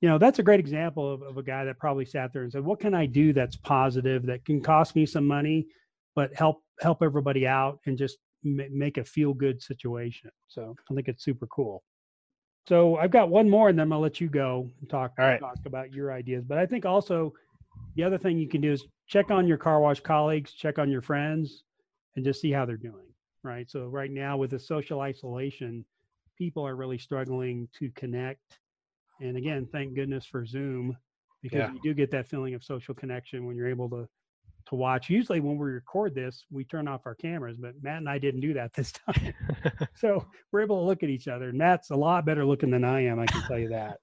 you 0.00 0.08
know, 0.08 0.18
that's 0.18 0.38
a 0.38 0.42
great 0.42 0.60
example 0.60 1.12
of, 1.12 1.22
of 1.22 1.36
a 1.36 1.42
guy 1.42 1.64
that 1.64 1.78
probably 1.78 2.06
sat 2.06 2.32
there 2.32 2.42
and 2.42 2.50
said, 2.50 2.64
What 2.64 2.80
can 2.80 2.94
I 2.94 3.06
do 3.06 3.32
that's 3.32 3.56
positive 3.56 4.24
that 4.26 4.44
can 4.44 4.60
cost 4.62 4.96
me 4.96 5.04
some 5.06 5.26
money, 5.26 5.66
but 6.14 6.34
help 6.34 6.62
help 6.80 7.02
everybody 7.02 7.46
out 7.46 7.80
and 7.86 7.98
just 7.98 8.16
make 8.44 8.98
a 8.98 9.04
feel 9.04 9.34
good 9.34 9.62
situation. 9.62 10.30
So 10.48 10.74
I 10.90 10.94
think 10.94 11.08
it's 11.08 11.24
super 11.24 11.46
cool. 11.46 11.82
So 12.68 12.96
I've 12.96 13.10
got 13.10 13.28
one 13.30 13.48
more, 13.50 13.68
and 13.68 13.78
then 13.78 13.88
gonna 13.88 14.00
let 14.00 14.20
you 14.20 14.28
go 14.28 14.70
and 14.80 14.88
talk 14.90 15.12
right. 15.18 15.40
talk 15.40 15.58
about 15.66 15.92
your 15.92 16.12
ideas. 16.12 16.44
But 16.44 16.58
I 16.58 16.66
think 16.66 16.86
also 16.86 17.32
the 17.96 18.04
other 18.04 18.18
thing 18.18 18.38
you 18.38 18.48
can 18.48 18.60
do 18.60 18.72
is 18.72 18.86
check 19.06 19.30
on 19.30 19.46
your 19.48 19.58
car 19.58 19.80
wash 19.80 20.00
colleagues, 20.00 20.52
check 20.52 20.78
on 20.78 20.90
your 20.90 21.02
friends, 21.02 21.64
and 22.16 22.24
just 22.24 22.40
see 22.40 22.52
how 22.52 22.64
they're 22.64 22.76
doing. 22.76 23.14
Right. 23.42 23.68
So 23.68 23.86
right 23.88 24.10
now 24.10 24.36
with 24.36 24.50
the 24.50 24.58
social 24.60 25.00
isolation, 25.00 25.84
people 26.38 26.66
are 26.66 26.76
really 26.76 26.98
struggling 26.98 27.68
to 27.74 27.90
connect. 27.92 28.60
And 29.20 29.36
again, 29.36 29.66
thank 29.70 29.94
goodness 29.94 30.26
for 30.26 30.46
Zoom 30.46 30.96
because 31.42 31.58
Yeah. 31.58 31.72
you 31.72 31.80
do 31.82 31.94
get 31.94 32.10
that 32.12 32.28
feeling 32.28 32.54
of 32.54 32.64
social 32.64 32.94
connection 32.94 33.46
when 33.46 33.56
you're 33.56 33.68
able 33.68 33.90
to 33.90 34.08
to 34.66 34.74
watch. 34.74 35.10
Usually 35.10 35.40
when 35.40 35.58
we 35.58 35.70
record 35.70 36.14
this, 36.14 36.44
we 36.50 36.64
turn 36.64 36.88
off 36.88 37.02
our 37.06 37.14
cameras, 37.14 37.56
but 37.58 37.74
Matt 37.82 37.98
and 37.98 38.08
I 38.08 38.18
didn't 38.18 38.40
do 38.40 38.54
that 38.54 38.72
this 38.74 38.92
time. 38.92 39.34
so 39.94 40.26
we're 40.50 40.62
able 40.62 40.80
to 40.80 40.86
look 40.86 41.02
at 41.02 41.10
each 41.10 41.28
other. 41.28 41.48
And 41.50 41.58
Matt's 41.58 41.90
a 41.90 41.96
lot 41.96 42.24
better 42.24 42.44
looking 42.44 42.70
than 42.70 42.84
I 42.84 43.04
am, 43.04 43.18
I 43.18 43.26
can 43.26 43.42
tell 43.42 43.58
you 43.58 43.68
that. 43.68 43.98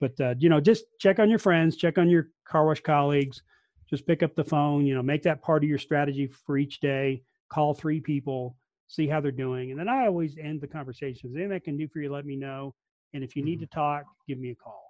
But 0.00 0.20
uh, 0.20 0.34
you 0.38 0.48
know, 0.48 0.60
just 0.60 0.84
check 0.98 1.18
on 1.18 1.30
your 1.30 1.38
friends, 1.38 1.76
check 1.76 1.98
on 1.98 2.08
your 2.08 2.28
car 2.46 2.66
wash 2.66 2.80
colleagues. 2.80 3.42
Just 3.88 4.06
pick 4.06 4.22
up 4.22 4.34
the 4.34 4.44
phone. 4.44 4.84
You 4.84 4.94
know, 4.94 5.02
make 5.02 5.22
that 5.22 5.42
part 5.42 5.62
of 5.62 5.68
your 5.68 5.78
strategy 5.78 6.26
for 6.26 6.58
each 6.58 6.80
day. 6.80 7.22
Call 7.48 7.72
three 7.72 8.00
people, 8.00 8.56
see 8.88 9.06
how 9.06 9.20
they're 9.20 9.30
doing, 9.30 9.70
and 9.70 9.78
then 9.78 9.88
I 9.88 10.06
always 10.06 10.36
end 10.36 10.60
the 10.60 10.66
conversations. 10.66 11.36
Anything 11.36 11.52
I 11.52 11.60
can 11.60 11.76
do 11.76 11.88
for 11.88 12.00
you, 12.00 12.12
let 12.12 12.26
me 12.26 12.36
know. 12.36 12.74
And 13.14 13.22
if 13.22 13.36
you 13.36 13.44
need 13.44 13.60
to 13.60 13.66
talk, 13.66 14.04
give 14.26 14.38
me 14.38 14.50
a 14.50 14.54
call. 14.54 14.85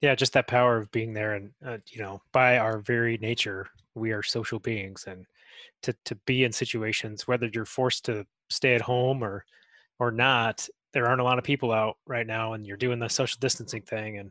Yeah, 0.00 0.14
just 0.14 0.32
that 0.34 0.46
power 0.46 0.76
of 0.78 0.90
being 0.90 1.12
there, 1.12 1.34
and 1.34 1.50
uh, 1.64 1.78
you 1.90 2.00
know, 2.00 2.22
by 2.32 2.58
our 2.58 2.78
very 2.78 3.18
nature, 3.18 3.68
we 3.94 4.12
are 4.12 4.22
social 4.22 4.58
beings, 4.58 5.04
and 5.06 5.26
to 5.82 5.94
to 6.04 6.14
be 6.26 6.44
in 6.44 6.52
situations 6.52 7.26
whether 7.26 7.50
you're 7.52 7.64
forced 7.64 8.04
to 8.06 8.26
stay 8.50 8.74
at 8.74 8.80
home 8.80 9.22
or 9.22 9.44
or 9.98 10.10
not, 10.10 10.68
there 10.92 11.06
aren't 11.08 11.20
a 11.20 11.24
lot 11.24 11.38
of 11.38 11.44
people 11.44 11.72
out 11.72 11.96
right 12.06 12.26
now, 12.26 12.52
and 12.52 12.66
you're 12.66 12.76
doing 12.76 12.98
the 12.98 13.08
social 13.08 13.38
distancing 13.40 13.82
thing, 13.82 14.18
and 14.18 14.30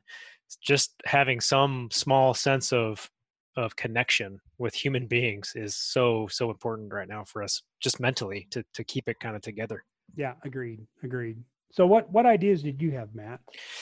just 0.61 0.93
having 1.05 1.39
some 1.41 1.89
small 1.91 2.33
sense 2.33 2.71
of 2.73 3.09
of 3.57 3.75
connection 3.75 4.39
with 4.59 4.73
human 4.73 5.07
beings 5.07 5.53
is 5.55 5.75
so 5.75 6.27
so 6.27 6.51
important 6.51 6.93
right 6.93 7.07
now 7.07 7.23
for 7.23 7.41
us 7.43 7.63
just 7.79 7.99
mentally 7.99 8.47
to 8.51 8.63
to 8.73 8.83
keep 8.83 9.09
it 9.09 9.19
kind 9.19 9.35
of 9.35 9.41
together 9.41 9.83
Yeah, 10.15 10.33
agreed. 10.43 10.85
Agreed. 11.03 11.43
So 11.71 11.85
what 11.85 12.09
what 12.11 12.25
ideas 12.25 12.63
did 12.63 12.81
you 12.81 12.91
have, 12.91 13.13
Matt? 13.13 13.39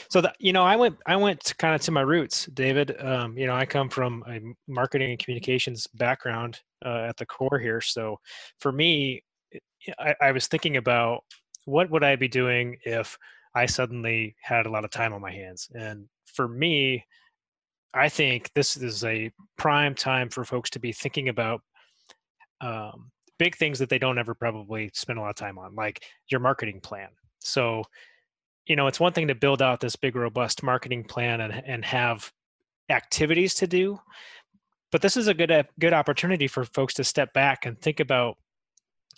so 0.09 0.21
you 0.39 0.53
know 0.53 0.63
i 0.63 0.75
went 0.75 0.97
i 1.05 1.15
went 1.15 1.53
kind 1.57 1.75
of 1.75 1.81
to 1.81 1.91
my 1.91 2.01
roots 2.01 2.45
david. 2.47 2.95
Um, 3.01 3.37
you 3.37 3.47
know 3.47 3.55
i 3.55 3.65
come 3.65 3.89
from 3.89 4.23
a 4.27 4.39
marketing 4.71 5.11
and 5.11 5.19
communications 5.19 5.87
background 5.87 6.59
uh, 6.85 7.05
at 7.09 7.17
the 7.17 7.25
core 7.25 7.59
here. 7.59 7.81
So 7.81 8.19
for 8.59 8.71
me 8.71 9.23
I, 9.99 10.15
I 10.21 10.31
was 10.31 10.47
thinking 10.47 10.77
about 10.77 11.23
what 11.65 11.89
would 11.89 12.03
i 12.03 12.15
be 12.15 12.27
doing 12.27 12.77
if 12.85 13.17
i 13.55 13.65
suddenly 13.65 14.35
had 14.41 14.65
a 14.65 14.71
lot 14.71 14.85
of 14.85 14.91
time 14.91 15.13
on 15.13 15.21
my 15.21 15.31
hands? 15.31 15.69
And 15.73 16.07
for 16.25 16.47
me 16.47 17.05
i 17.93 18.09
think 18.09 18.51
this 18.55 18.75
is 18.77 19.03
a 19.03 19.31
prime 19.57 19.95
time 19.95 20.29
for 20.29 20.43
folks 20.43 20.69
to 20.71 20.79
be 20.79 20.91
thinking 20.91 21.29
about 21.29 21.61
um, 22.61 23.11
big 23.37 23.55
things 23.55 23.79
that 23.79 23.89
they 23.89 23.99
don't 23.99 24.17
ever 24.17 24.33
probably 24.33 24.89
spend 24.93 25.19
a 25.19 25.21
lot 25.21 25.29
of 25.29 25.35
time 25.35 25.57
on 25.57 25.75
like 25.75 26.03
your 26.29 26.39
marketing 26.39 26.79
plan 26.81 27.09
so 27.45 27.83
you 28.65 28.75
know 28.75 28.87
it's 28.87 28.99
one 28.99 29.13
thing 29.13 29.27
to 29.27 29.35
build 29.35 29.61
out 29.61 29.79
this 29.79 29.95
big 29.95 30.15
robust 30.15 30.63
marketing 30.63 31.03
plan 31.03 31.41
and, 31.41 31.63
and 31.65 31.85
have 31.85 32.31
activities 32.89 33.53
to 33.55 33.67
do 33.67 33.99
but 34.91 35.01
this 35.01 35.17
is 35.17 35.27
a 35.27 35.33
good 35.33 35.51
op- 35.51 35.67
good 35.79 35.93
opportunity 35.93 36.47
for 36.47 36.63
folks 36.63 36.93
to 36.93 37.03
step 37.03 37.33
back 37.33 37.65
and 37.65 37.79
think 37.81 37.99
about 37.99 38.37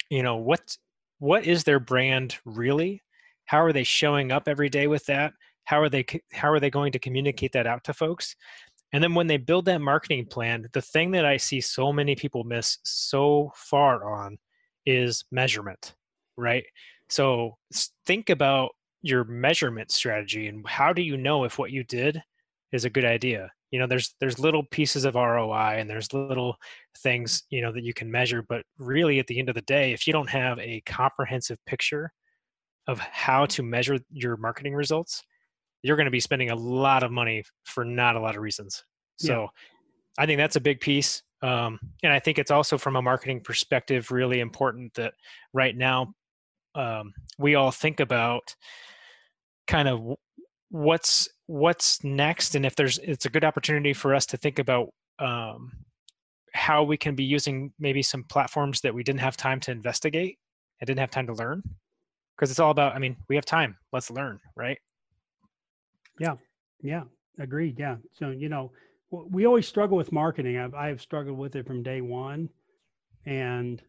you 0.09 0.23
know 0.23 0.37
what 0.37 0.75
what 1.19 1.45
is 1.45 1.63
their 1.63 1.79
brand 1.79 2.37
really? 2.45 3.03
How 3.45 3.63
are 3.63 3.73
they 3.73 3.83
showing 3.83 4.31
up 4.31 4.47
every 4.47 4.69
day 4.69 4.87
with 4.87 5.05
that? 5.05 5.33
How 5.65 5.79
are 5.81 5.89
they 5.89 6.05
how 6.33 6.49
are 6.49 6.59
they 6.59 6.69
going 6.69 6.91
to 6.93 6.99
communicate 6.99 7.51
that 7.53 7.67
out 7.67 7.83
to 7.83 7.93
folks? 7.93 8.35
And 8.93 9.03
then 9.03 9.13
when 9.13 9.27
they 9.27 9.37
build 9.37 9.65
that 9.65 9.81
marketing 9.81 10.25
plan 10.25 10.65
the 10.71 10.81
thing 10.81 11.11
that 11.11 11.25
i 11.25 11.35
see 11.35 11.59
so 11.59 11.91
many 11.91 12.15
people 12.15 12.45
miss 12.45 12.77
so 12.85 13.51
far 13.53 14.09
on 14.09 14.37
is 14.85 15.25
measurement 15.29 15.93
right 16.37 16.63
so 17.09 17.57
think 18.05 18.29
about 18.29 18.71
your 19.01 19.23
measurement 19.23 19.91
strategy 19.91 20.47
and 20.47 20.67
how 20.67 20.91
do 20.91 21.01
you 21.01 21.17
know 21.17 21.43
if 21.43 21.57
what 21.57 21.71
you 21.71 21.83
did 21.83 22.21
is 22.71 22.85
a 22.85 22.89
good 22.89 23.05
idea 23.05 23.51
you 23.71 23.79
know 23.79 23.87
there's 23.87 24.15
there's 24.19 24.39
little 24.39 24.63
pieces 24.71 25.05
of 25.05 25.15
roi 25.15 25.75
and 25.77 25.89
there's 25.89 26.13
little 26.13 26.55
things 26.99 27.43
you 27.49 27.61
know 27.61 27.71
that 27.71 27.83
you 27.83 27.93
can 27.93 28.09
measure 28.09 28.43
but 28.47 28.63
really 28.77 29.19
at 29.19 29.27
the 29.27 29.39
end 29.39 29.49
of 29.49 29.55
the 29.55 29.61
day 29.61 29.93
if 29.93 30.07
you 30.07 30.13
don't 30.13 30.29
have 30.29 30.57
a 30.59 30.81
comprehensive 30.85 31.57
picture 31.65 32.11
of 32.87 32.99
how 32.99 33.45
to 33.45 33.63
measure 33.63 33.99
your 34.11 34.37
marketing 34.37 34.73
results 34.73 35.23
you're 35.83 35.97
going 35.97 36.05
to 36.05 36.11
be 36.11 36.19
spending 36.19 36.49
a 36.49 36.55
lot 36.55 37.03
of 37.03 37.11
money 37.11 37.43
for 37.65 37.85
not 37.85 38.15
a 38.15 38.19
lot 38.19 38.35
of 38.35 38.41
reasons 38.41 38.83
so 39.17 39.41
yeah. 39.41 39.47
i 40.17 40.25
think 40.25 40.37
that's 40.37 40.55
a 40.55 40.61
big 40.61 40.79
piece 40.79 41.21
um, 41.43 41.79
and 42.03 42.11
i 42.11 42.19
think 42.19 42.39
it's 42.39 42.51
also 42.51 42.77
from 42.77 42.95
a 42.95 43.01
marketing 43.01 43.41
perspective 43.41 44.11
really 44.11 44.39
important 44.39 44.93
that 44.95 45.13
right 45.53 45.75
now 45.75 46.13
um, 46.75 47.13
we 47.37 47.55
all 47.55 47.71
think 47.71 47.99
about 47.99 48.55
kind 49.67 49.87
of 49.87 50.17
what's 50.69 51.29
what's 51.47 52.03
next 52.03 52.55
and 52.55 52.65
if 52.65 52.75
there's 52.75 52.97
it's 52.99 53.25
a 53.25 53.29
good 53.29 53.45
opportunity 53.45 53.93
for 53.93 54.13
us 54.13 54.25
to 54.25 54.37
think 54.37 54.59
about 54.59 54.89
um, 55.19 55.71
how 56.53 56.83
we 56.83 56.97
can 56.97 57.15
be 57.15 57.23
using 57.23 57.71
maybe 57.79 58.01
some 58.01 58.23
platforms 58.23 58.81
that 58.81 58.93
we 58.93 59.03
didn't 59.03 59.19
have 59.19 59.37
time 59.37 59.59
to 59.61 59.71
investigate 59.71 60.37
and 60.79 60.87
didn't 60.87 60.99
have 60.99 61.11
time 61.11 61.27
to 61.27 61.33
learn. 61.33 61.63
Because 62.35 62.51
it's 62.51 62.59
all 62.59 62.71
about 62.71 62.95
i 62.95 62.99
mean 62.99 63.15
we 63.29 63.35
have 63.35 63.45
time. 63.45 63.77
Let's 63.91 64.11
learn 64.11 64.39
right? 64.55 64.77
Yeah. 66.19 66.35
Yeah. 66.81 67.03
Agreed. 67.39 67.79
Yeah. 67.79 67.97
So 68.13 68.29
you 68.29 68.49
know 68.49 68.71
we 69.11 69.45
always 69.45 69.67
struggle 69.67 69.97
with 69.97 70.11
marketing. 70.11 70.57
I've, 70.57 70.73
I've 70.73 71.01
struggled 71.01 71.37
with 71.37 71.55
it 71.55 71.65
from 71.65 71.81
day 71.81 72.01
one. 72.01 72.49
And 73.25 73.81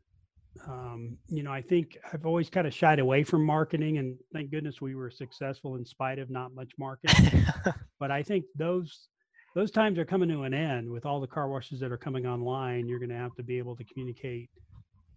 um, 0.66 1.16
you 1.28 1.42
know, 1.42 1.52
I 1.52 1.62
think 1.62 1.96
I've 2.12 2.26
always 2.26 2.50
kind 2.50 2.66
of 2.66 2.74
shied 2.74 2.98
away 2.98 3.24
from 3.24 3.44
marketing, 3.44 3.98
and 3.98 4.16
thank 4.32 4.50
goodness 4.50 4.80
we 4.80 4.94
were 4.94 5.10
successful 5.10 5.76
in 5.76 5.84
spite 5.84 6.18
of 6.18 6.30
not 6.30 6.54
much 6.54 6.72
marketing. 6.78 7.44
but 8.00 8.10
I 8.10 8.22
think 8.22 8.44
those 8.56 9.08
those 9.54 9.70
times 9.70 9.98
are 9.98 10.04
coming 10.04 10.28
to 10.28 10.42
an 10.42 10.54
end 10.54 10.88
with 10.88 11.06
all 11.06 11.20
the 11.20 11.26
car 11.26 11.48
washes 11.48 11.80
that 11.80 11.90
are 11.90 11.98
coming 11.98 12.26
online. 12.26 12.86
You're 12.86 12.98
going 12.98 13.08
to 13.10 13.16
have 13.16 13.34
to 13.36 13.42
be 13.42 13.58
able 13.58 13.76
to 13.76 13.84
communicate 13.84 14.50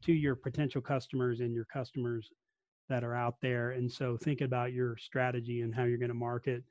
to 0.03 0.13
your 0.13 0.35
potential 0.35 0.81
customers 0.81 1.41
and 1.41 1.53
your 1.53 1.65
customers 1.65 2.29
that 2.89 3.03
are 3.03 3.15
out 3.15 3.35
there. 3.41 3.71
And 3.71 3.91
so, 3.91 4.17
think 4.17 4.41
about 4.41 4.73
your 4.73 4.97
strategy 4.97 5.61
and 5.61 5.73
how 5.73 5.83
you're 5.83 5.97
going 5.97 6.09
to 6.09 6.15
market. 6.15 6.63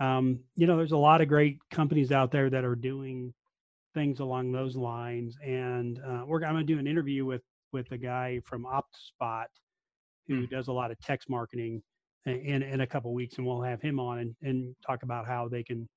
Um, 0.00 0.40
you 0.56 0.66
know, 0.66 0.76
there's 0.76 0.92
a 0.92 0.96
lot 0.96 1.20
of 1.20 1.28
great 1.28 1.58
companies 1.70 2.12
out 2.12 2.30
there 2.30 2.50
that 2.50 2.64
are 2.64 2.76
doing 2.76 3.34
things 3.94 4.20
along 4.20 4.52
those 4.52 4.76
lines. 4.76 5.36
And 5.44 5.98
uh, 6.06 6.22
we're 6.26 6.44
I'm 6.44 6.54
going 6.54 6.66
to 6.66 6.72
do 6.72 6.78
an 6.78 6.86
interview 6.86 7.24
with 7.24 7.42
with 7.72 7.90
a 7.92 7.98
guy 7.98 8.40
from 8.44 8.64
OptSpot 8.64 9.46
who 10.26 10.46
mm. 10.46 10.50
does 10.50 10.68
a 10.68 10.72
lot 10.72 10.90
of 10.90 10.98
text 11.00 11.28
marketing 11.28 11.82
in 12.26 12.62
in 12.62 12.82
a 12.82 12.86
couple 12.86 13.12
weeks, 13.12 13.38
and 13.38 13.46
we'll 13.46 13.62
have 13.62 13.80
him 13.80 13.98
on 13.98 14.18
and, 14.18 14.36
and 14.42 14.74
talk 14.86 15.02
about 15.02 15.26
how 15.26 15.48
they 15.48 15.62
can 15.62 15.88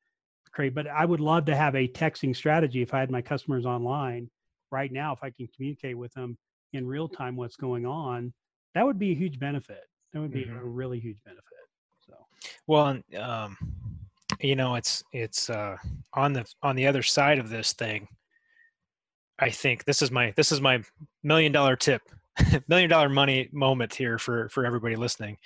create. 0.52 0.74
But 0.74 0.88
I 0.88 1.06
would 1.06 1.20
love 1.20 1.46
to 1.46 1.56
have 1.56 1.76
a 1.76 1.88
texting 1.88 2.36
strategy 2.36 2.82
if 2.82 2.94
I 2.94 3.00
had 3.00 3.12
my 3.12 3.22
customers 3.22 3.66
online 3.66 4.30
right 4.72 4.92
now. 4.92 5.14
If 5.14 5.20
I 5.22 5.30
can 5.30 5.48
communicate 5.56 5.98
with 5.98 6.14
them 6.14 6.38
in 6.74 6.86
real 6.88 7.08
time 7.08 7.36
what's 7.36 7.58
going 7.58 7.86
on, 7.86 8.34
that 8.76 8.86
would 8.86 9.00
be 9.00 9.12
a 9.12 9.16
huge 9.16 9.40
benefit. 9.40 9.82
That 10.14 10.22
would 10.22 10.32
be 10.32 10.46
mm-hmm. 10.46 10.58
a 10.58 10.64
really 10.64 11.00
huge 11.00 11.18
benefit. 11.26 11.46
So 12.08 12.16
well, 12.68 13.00
um, 13.20 13.58
you 14.40 14.56
know, 14.56 14.76
it's 14.76 15.04
it's 15.12 15.50
uh, 15.50 15.78
on 16.14 16.34
the 16.34 16.46
on 16.64 16.76
the 16.76 16.88
other 16.88 17.04
side 17.04 17.40
of 17.40 17.50
this 17.50 17.74
thing 17.74 18.08
I 19.42 19.50
think 19.50 19.86
this 19.86 20.02
is 20.02 20.12
my 20.12 20.34
this 20.38 20.52
is 20.52 20.62
my 20.62 20.82
million 21.24 21.52
dollar 21.52 21.76
tip, 21.76 22.04
million 22.68 22.90
dollar 22.90 23.10
money 23.10 23.50
moment 23.52 23.94
here 23.94 24.18
for 24.18 24.48
for 24.50 24.66
everybody 24.66 24.96
listening. 24.96 25.38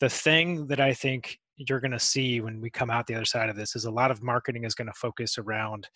The 0.00 0.08
thing 0.08 0.66
that 0.68 0.80
I 0.80 0.94
think 0.94 1.38
you're 1.56 1.80
going 1.80 1.92
to 1.92 2.00
see 2.00 2.40
when 2.40 2.60
we 2.60 2.70
come 2.70 2.90
out 2.90 3.06
the 3.06 3.14
other 3.14 3.24
side 3.24 3.48
of 3.48 3.56
this 3.56 3.76
is 3.76 3.84
a 3.84 3.90
lot 3.90 4.10
of 4.10 4.22
marketing 4.22 4.64
is 4.64 4.74
going 4.74 4.88
to 4.88 4.94
focus 4.94 5.38
around 5.38 5.88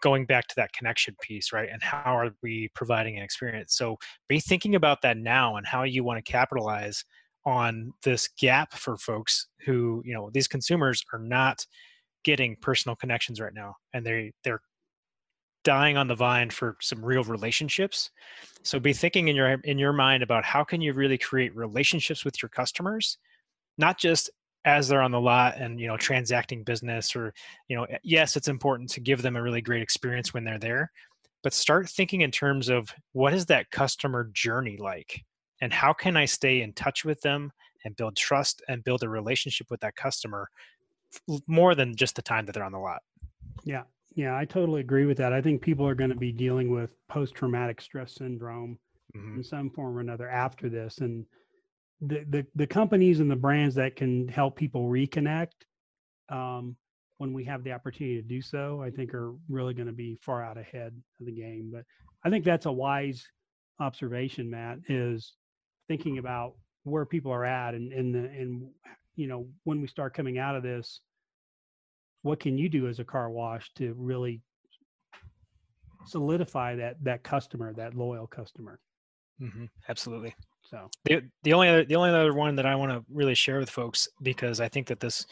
going 0.00 0.26
back 0.26 0.46
to 0.46 0.54
that 0.56 0.72
connection 0.72 1.16
piece, 1.20 1.52
right? 1.52 1.68
And 1.72 1.82
how 1.82 2.16
are 2.16 2.30
we 2.42 2.70
providing 2.74 3.16
an 3.16 3.22
experience? 3.22 3.74
So 3.74 3.96
be 4.28 4.38
thinking 4.38 4.74
about 4.74 5.02
that 5.02 5.16
now 5.16 5.56
and 5.56 5.66
how 5.66 5.82
you 5.82 6.04
want 6.04 6.24
to 6.24 6.30
capitalize 6.30 7.04
on 7.46 7.92
this 8.04 8.28
gap 8.38 8.74
for 8.74 8.98
folks 8.98 9.48
who, 9.64 10.02
you 10.04 10.14
know, 10.14 10.30
these 10.32 10.46
consumers 10.46 11.02
are 11.12 11.18
not 11.18 11.66
getting 12.24 12.56
personal 12.60 12.94
connections 12.94 13.40
right 13.40 13.54
now 13.54 13.74
and 13.94 14.04
they 14.04 14.32
they're 14.44 14.60
dying 15.68 15.98
on 15.98 16.08
the 16.08 16.14
vine 16.14 16.48
for 16.48 16.78
some 16.80 17.04
real 17.04 17.22
relationships. 17.24 18.10
So 18.62 18.80
be 18.80 18.94
thinking 18.94 19.28
in 19.28 19.36
your 19.36 19.52
in 19.64 19.76
your 19.76 19.92
mind 19.92 20.22
about 20.22 20.42
how 20.42 20.64
can 20.64 20.80
you 20.80 20.94
really 20.94 21.18
create 21.18 21.54
relationships 21.54 22.24
with 22.24 22.42
your 22.42 22.48
customers 22.48 23.18
not 23.76 23.98
just 23.98 24.30
as 24.64 24.88
they're 24.88 25.02
on 25.02 25.12
the 25.12 25.20
lot 25.20 25.58
and 25.58 25.78
you 25.78 25.86
know 25.86 25.98
transacting 25.98 26.64
business 26.64 27.14
or 27.14 27.34
you 27.68 27.76
know 27.76 27.86
yes 28.02 28.34
it's 28.34 28.48
important 28.48 28.88
to 28.90 29.00
give 29.00 29.20
them 29.20 29.36
a 29.36 29.42
really 29.42 29.60
great 29.60 29.82
experience 29.82 30.32
when 30.32 30.42
they're 30.42 30.58
there 30.58 30.90
but 31.42 31.52
start 31.52 31.86
thinking 31.86 32.22
in 32.22 32.30
terms 32.30 32.70
of 32.70 32.88
what 33.12 33.34
is 33.34 33.46
that 33.46 33.70
customer 33.70 34.30
journey 34.32 34.76
like? 34.78 35.22
And 35.60 35.72
how 35.72 35.92
can 35.92 36.16
i 36.16 36.24
stay 36.24 36.62
in 36.62 36.72
touch 36.72 37.04
with 37.04 37.20
them 37.20 37.52
and 37.84 37.94
build 37.94 38.16
trust 38.16 38.62
and 38.68 38.82
build 38.84 39.02
a 39.02 39.08
relationship 39.08 39.68
with 39.70 39.80
that 39.80 39.96
customer 39.96 40.48
more 41.46 41.74
than 41.74 41.94
just 41.94 42.16
the 42.16 42.22
time 42.22 42.46
that 42.46 42.54
they're 42.54 42.64
on 42.64 42.72
the 42.72 42.78
lot? 42.78 43.02
Yeah 43.64 43.82
yeah, 44.14 44.36
I 44.36 44.44
totally 44.44 44.80
agree 44.80 45.06
with 45.06 45.18
that. 45.18 45.32
I 45.32 45.40
think 45.40 45.62
people 45.62 45.86
are 45.86 45.94
going 45.94 46.10
to 46.10 46.16
be 46.16 46.32
dealing 46.32 46.70
with 46.70 46.90
post 47.08 47.34
traumatic 47.34 47.80
stress 47.80 48.14
syndrome 48.14 48.78
mm-hmm. 49.16 49.36
in 49.36 49.44
some 49.44 49.70
form 49.70 49.96
or 49.96 50.00
another 50.00 50.28
after 50.28 50.68
this. 50.68 50.98
And 50.98 51.24
the, 52.00 52.24
the, 52.28 52.46
the 52.54 52.66
companies 52.66 53.20
and 53.20 53.30
the 53.30 53.36
brands 53.36 53.74
that 53.76 53.96
can 53.96 54.28
help 54.28 54.56
people 54.56 54.88
reconnect 54.88 55.52
um, 56.30 56.76
when 57.18 57.32
we 57.32 57.44
have 57.44 57.64
the 57.64 57.72
opportunity 57.72 58.16
to 58.16 58.26
do 58.26 58.40
so, 58.40 58.82
I 58.82 58.90
think 58.90 59.14
are 59.14 59.34
really 59.48 59.74
going 59.74 59.86
to 59.86 59.92
be 59.92 60.18
far 60.22 60.42
out 60.42 60.58
ahead 60.58 60.92
of 61.20 61.26
the 61.26 61.32
game. 61.32 61.70
But 61.72 61.84
I 62.24 62.30
think 62.30 62.44
that's 62.44 62.66
a 62.66 62.72
wise 62.72 63.26
observation, 63.80 64.50
Matt, 64.50 64.78
is 64.88 65.34
thinking 65.88 66.18
about 66.18 66.54
where 66.84 67.06
people 67.06 67.32
are 67.32 67.44
at 67.44 67.74
and, 67.74 67.92
and 67.92 68.14
the, 68.14 68.18
and, 68.18 68.68
you 69.16 69.26
know, 69.26 69.46
when 69.64 69.80
we 69.80 69.88
start 69.88 70.14
coming 70.14 70.38
out 70.38 70.54
of 70.54 70.62
this, 70.62 71.00
what 72.22 72.40
can 72.40 72.58
you 72.58 72.68
do 72.68 72.88
as 72.88 72.98
a 72.98 73.04
car 73.04 73.30
wash 73.30 73.72
to 73.74 73.94
really 73.96 74.40
solidify 76.06 76.74
that 76.76 77.02
that 77.04 77.22
customer, 77.22 77.72
that 77.74 77.94
loyal 77.94 78.26
customer? 78.26 78.80
Mm-hmm. 79.40 79.66
Absolutely. 79.88 80.34
So 80.62 80.90
the 81.04 81.22
the 81.42 81.52
only 81.52 81.68
other 81.68 81.84
the 81.84 81.96
only 81.96 82.10
other 82.10 82.34
one 82.34 82.56
that 82.56 82.66
I 82.66 82.74
want 82.74 82.92
to 82.92 83.04
really 83.12 83.34
share 83.34 83.58
with 83.58 83.70
folks 83.70 84.08
because 84.22 84.60
I 84.60 84.68
think 84.68 84.86
that 84.88 85.00
this 85.00 85.26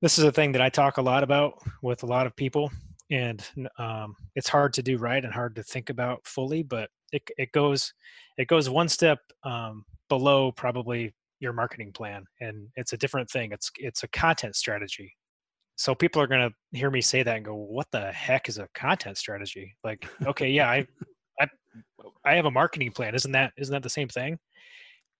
this 0.00 0.18
is 0.18 0.24
a 0.24 0.32
thing 0.32 0.52
that 0.52 0.62
I 0.62 0.68
talk 0.68 0.96
a 0.96 1.02
lot 1.02 1.22
about 1.22 1.54
with 1.82 2.02
a 2.04 2.06
lot 2.06 2.26
of 2.26 2.34
people, 2.34 2.70
and 3.10 3.46
um, 3.78 4.16
it's 4.34 4.48
hard 4.48 4.72
to 4.74 4.82
do 4.82 4.96
right 4.96 5.22
and 5.22 5.32
hard 5.32 5.54
to 5.56 5.62
think 5.62 5.90
about 5.90 6.24
fully, 6.24 6.62
but 6.62 6.88
it 7.12 7.22
it 7.36 7.52
goes 7.52 7.92
it 8.38 8.48
goes 8.48 8.70
one 8.70 8.88
step 8.88 9.18
um, 9.44 9.84
below 10.08 10.52
probably 10.52 11.12
your 11.40 11.52
marketing 11.52 11.92
plan, 11.92 12.24
and 12.40 12.68
it's 12.76 12.92
a 12.92 12.96
different 12.96 13.28
thing. 13.28 13.52
It's 13.52 13.70
it's 13.76 14.04
a 14.04 14.08
content 14.08 14.56
strategy 14.56 15.12
so 15.80 15.94
people 15.94 16.20
are 16.20 16.26
going 16.26 16.46
to 16.46 16.78
hear 16.78 16.90
me 16.90 17.00
say 17.00 17.22
that 17.22 17.36
and 17.36 17.44
go 17.46 17.54
what 17.54 17.86
the 17.90 18.12
heck 18.12 18.50
is 18.50 18.58
a 18.58 18.68
content 18.74 19.16
strategy? 19.16 19.74
Like 19.82 20.06
okay 20.26 20.50
yeah 20.50 20.68
i 20.68 20.86
i 21.40 21.46
i 22.22 22.34
have 22.34 22.44
a 22.44 22.50
marketing 22.50 22.92
plan. 22.92 23.14
Isn't 23.14 23.32
that 23.32 23.52
isn't 23.56 23.72
that 23.72 23.82
the 23.82 23.88
same 23.88 24.08
thing? 24.08 24.38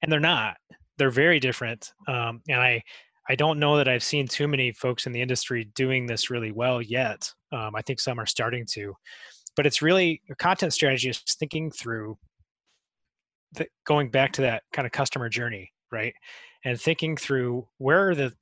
And 0.02 0.12
they're 0.12 0.20
not. 0.20 0.58
They're 0.98 1.10
very 1.10 1.40
different 1.40 1.90
um, 2.08 2.42
and 2.46 2.60
i 2.60 2.82
i 3.30 3.34
don't 3.34 3.58
know 3.58 3.78
that 3.78 3.88
i've 3.88 4.02
seen 4.02 4.28
too 4.28 4.46
many 4.46 4.70
folks 4.72 5.06
in 5.06 5.12
the 5.12 5.22
industry 5.22 5.70
doing 5.74 6.04
this 6.04 6.28
really 6.28 6.52
well 6.52 6.82
yet 6.82 7.32
um, 7.52 7.74
i 7.74 7.80
think 7.80 8.00
some 8.00 8.20
are 8.20 8.26
starting 8.26 8.66
to 8.72 8.94
but 9.56 9.64
it's 9.64 9.80
really 9.80 10.20
a 10.30 10.34
content 10.34 10.74
strategy 10.74 11.08
is 11.08 11.22
thinking 11.38 11.70
through 11.70 12.18
the, 13.54 13.66
going 13.86 14.10
back 14.10 14.30
to 14.32 14.42
that 14.42 14.62
kind 14.74 14.84
of 14.84 14.92
customer 14.92 15.30
journey 15.30 15.72
right? 15.90 16.14
And 16.64 16.80
thinking 16.80 17.16
through 17.16 17.66
where 17.78 18.10
are 18.10 18.14
the 18.14 18.32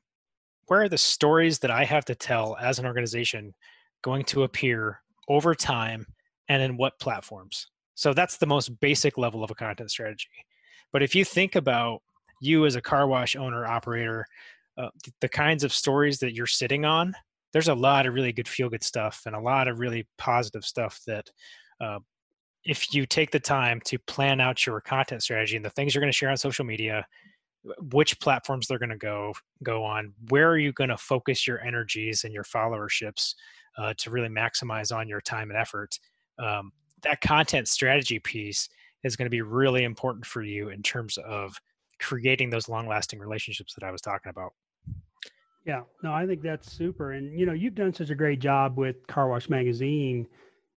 where 0.68 0.83
are 0.83 0.88
the 0.88 0.98
stories 0.98 1.59
that 1.61 1.70
I 1.70 1.85
have 1.85 2.04
to 2.07 2.14
tell 2.14 2.57
as 2.61 2.78
an 2.78 2.87
organization 2.87 3.54
going 4.02 4.24
to 4.24 4.44
appear 4.44 5.00
over 5.28 5.54
time 5.54 6.07
and 6.48 6.62
in 6.62 6.76
what 6.76 6.98
platforms? 7.00 7.66
So 7.94 8.14
that's 8.14 8.37
the 8.37 8.46
most 8.46 8.78
basic 8.81 9.18
level 9.18 9.42
of 9.42 9.50
a 9.50 9.54
content 9.54 9.90
strategy. 9.90 10.28
But 10.92 11.02
if 11.02 11.14
you 11.14 11.24
think 11.24 11.57
about 11.57 12.00
you 12.40 12.64
as 12.64 12.76
a 12.76 12.81
car 12.81 13.09
wash 13.09 13.35
owner, 13.35 13.66
operator, 13.66 14.24
uh, 14.76 14.90
the 15.20 15.28
kinds 15.28 15.64
of 15.64 15.72
stories 15.72 16.18
that 16.20 16.35
you're 16.35 16.46
sitting 16.46 16.85
on, 16.85 17.12
there's 17.52 17.68
a 17.68 17.74
lot 17.74 18.07
of 18.07 18.14
really 18.14 18.33
good 18.33 18.46
feel 18.46 18.68
good 18.68 18.85
stuff 18.85 19.22
and 19.26 19.35
a 19.35 19.40
lot 19.40 19.68
of 19.68 19.81
really 19.81 20.07
positive 20.18 20.64
stuff 20.64 21.00
that 21.07 21.28
uh, 21.81 21.98
if 22.64 22.92
you 22.92 23.07
take 23.07 23.31
the 23.31 23.40
time 23.40 23.81
to 23.87 23.98
plan 24.00 24.40
out 24.40 24.66
your 24.66 24.81
content 24.81 25.22
strategy 25.22 25.57
and 25.57 25.64
the 25.64 25.70
things 25.70 25.94
you're 25.94 26.02
going 26.02 26.12
to 26.12 26.16
share 26.16 26.31
on 26.31 26.37
social 26.37 26.64
media 26.64 27.04
which 27.92 28.18
platforms 28.20 28.66
they're 28.66 28.78
going 28.78 28.88
to 28.88 28.96
go 28.96 29.33
go 29.62 29.85
on 29.85 30.12
where 30.28 30.48
are 30.48 30.59
you 30.59 30.72
going 30.72 30.90
to 30.90 30.96
focus 30.96 31.46
your 31.46 31.61
energies 31.61 32.24
and 32.24 32.33
your 32.33 32.44
followerships 32.44 33.35
uh, 33.78 33.94
to 33.96 34.11
really 34.11 34.28
maximize 34.28 34.94
on 34.94 35.09
your 35.09 35.20
time 35.20 35.50
and 35.50 35.59
effort 35.59 35.98
um, 36.38 36.72
that 37.02 37.20
content 37.20 37.68
strategy 37.68 38.18
piece 38.18 38.68
is 39.04 39.16
going 39.16 39.26
to 39.26 39.31
be 39.31 39.42
really 39.42 39.85
important 39.85 40.26
for 40.26 40.42
you 40.42 40.70
in 40.70 40.83
terms 40.83 41.18
of 41.18 41.57
creating 42.00 42.50
those 42.50 42.68
long 42.68 42.87
lasting 42.87 43.18
relationships 43.18 43.74
that 43.74 43.85
i 43.85 43.90
was 43.90 44.00
talking 44.00 44.31
about 44.31 44.52
Yeah, 45.64 45.83
no, 46.02 46.14
I 46.14 46.26
think 46.26 46.40
that's 46.40 46.72
super. 46.72 47.12
And 47.12 47.38
you 47.38 47.44
know, 47.44 47.52
you've 47.52 47.74
done 47.74 47.92
such 47.92 48.09
a 48.09 48.14
great 48.14 48.40
job 48.40 48.78
with 48.78 49.07
Car 49.07 49.28
Wash 49.28 49.50
Magazine 49.50 50.26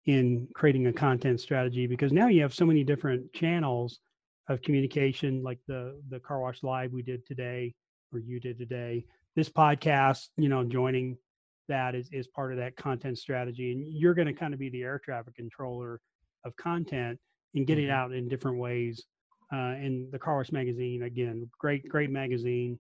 in 0.08 0.48
creating 0.56 0.88
a 0.88 0.94
content 0.94 1.40
strategy 1.40 1.86
because 1.86 2.12
now 2.12 2.28
you 2.28 2.42
have 2.42 2.54
so 2.54 2.66
many 2.66 2.84
different 2.84 3.32
channels 3.34 4.00
of 4.50 4.62
communication, 4.62 5.44
like 5.44 5.60
the 5.68 6.02
the 6.10 6.20
Car 6.20 6.42
Wash 6.42 6.64
Live 6.64 6.92
we 6.92 7.02
did 7.04 7.26
today, 7.26 7.74
or 8.12 8.20
you 8.20 8.40
did 8.40 8.58
today. 8.58 9.06
This 9.36 9.50
podcast, 9.50 10.30
you 10.38 10.50
know, 10.50 10.64
joining 10.64 11.18
that 11.68 11.96
is 11.96 12.10
is 12.12 12.28
part 12.28 12.52
of 12.52 12.58
that 12.58 12.76
content 12.76 13.18
strategy, 13.18 13.72
and 13.72 13.88
you're 13.88 14.16
going 14.16 14.28
to 14.28 14.34
kind 14.34 14.54
of 14.54 14.60
be 14.60 14.70
the 14.70 14.82
air 14.82 15.00
traffic 15.00 15.36
controller 15.36 16.02
of 16.44 16.56
content 16.58 17.20
and 17.56 17.68
get 17.68 17.78
it 17.80 17.88
Mhm. 17.88 17.92
out 17.92 18.12
in 18.12 18.28
different 18.28 18.58
ways. 18.58 19.06
Uh, 19.52 19.76
and 19.78 20.12
the 20.12 20.20
Car 20.20 20.38
Wash 20.38 20.52
Magazine, 20.52 21.04
again, 21.04 21.50
great 21.58 21.88
great 21.88 22.10
magazine. 22.10 22.80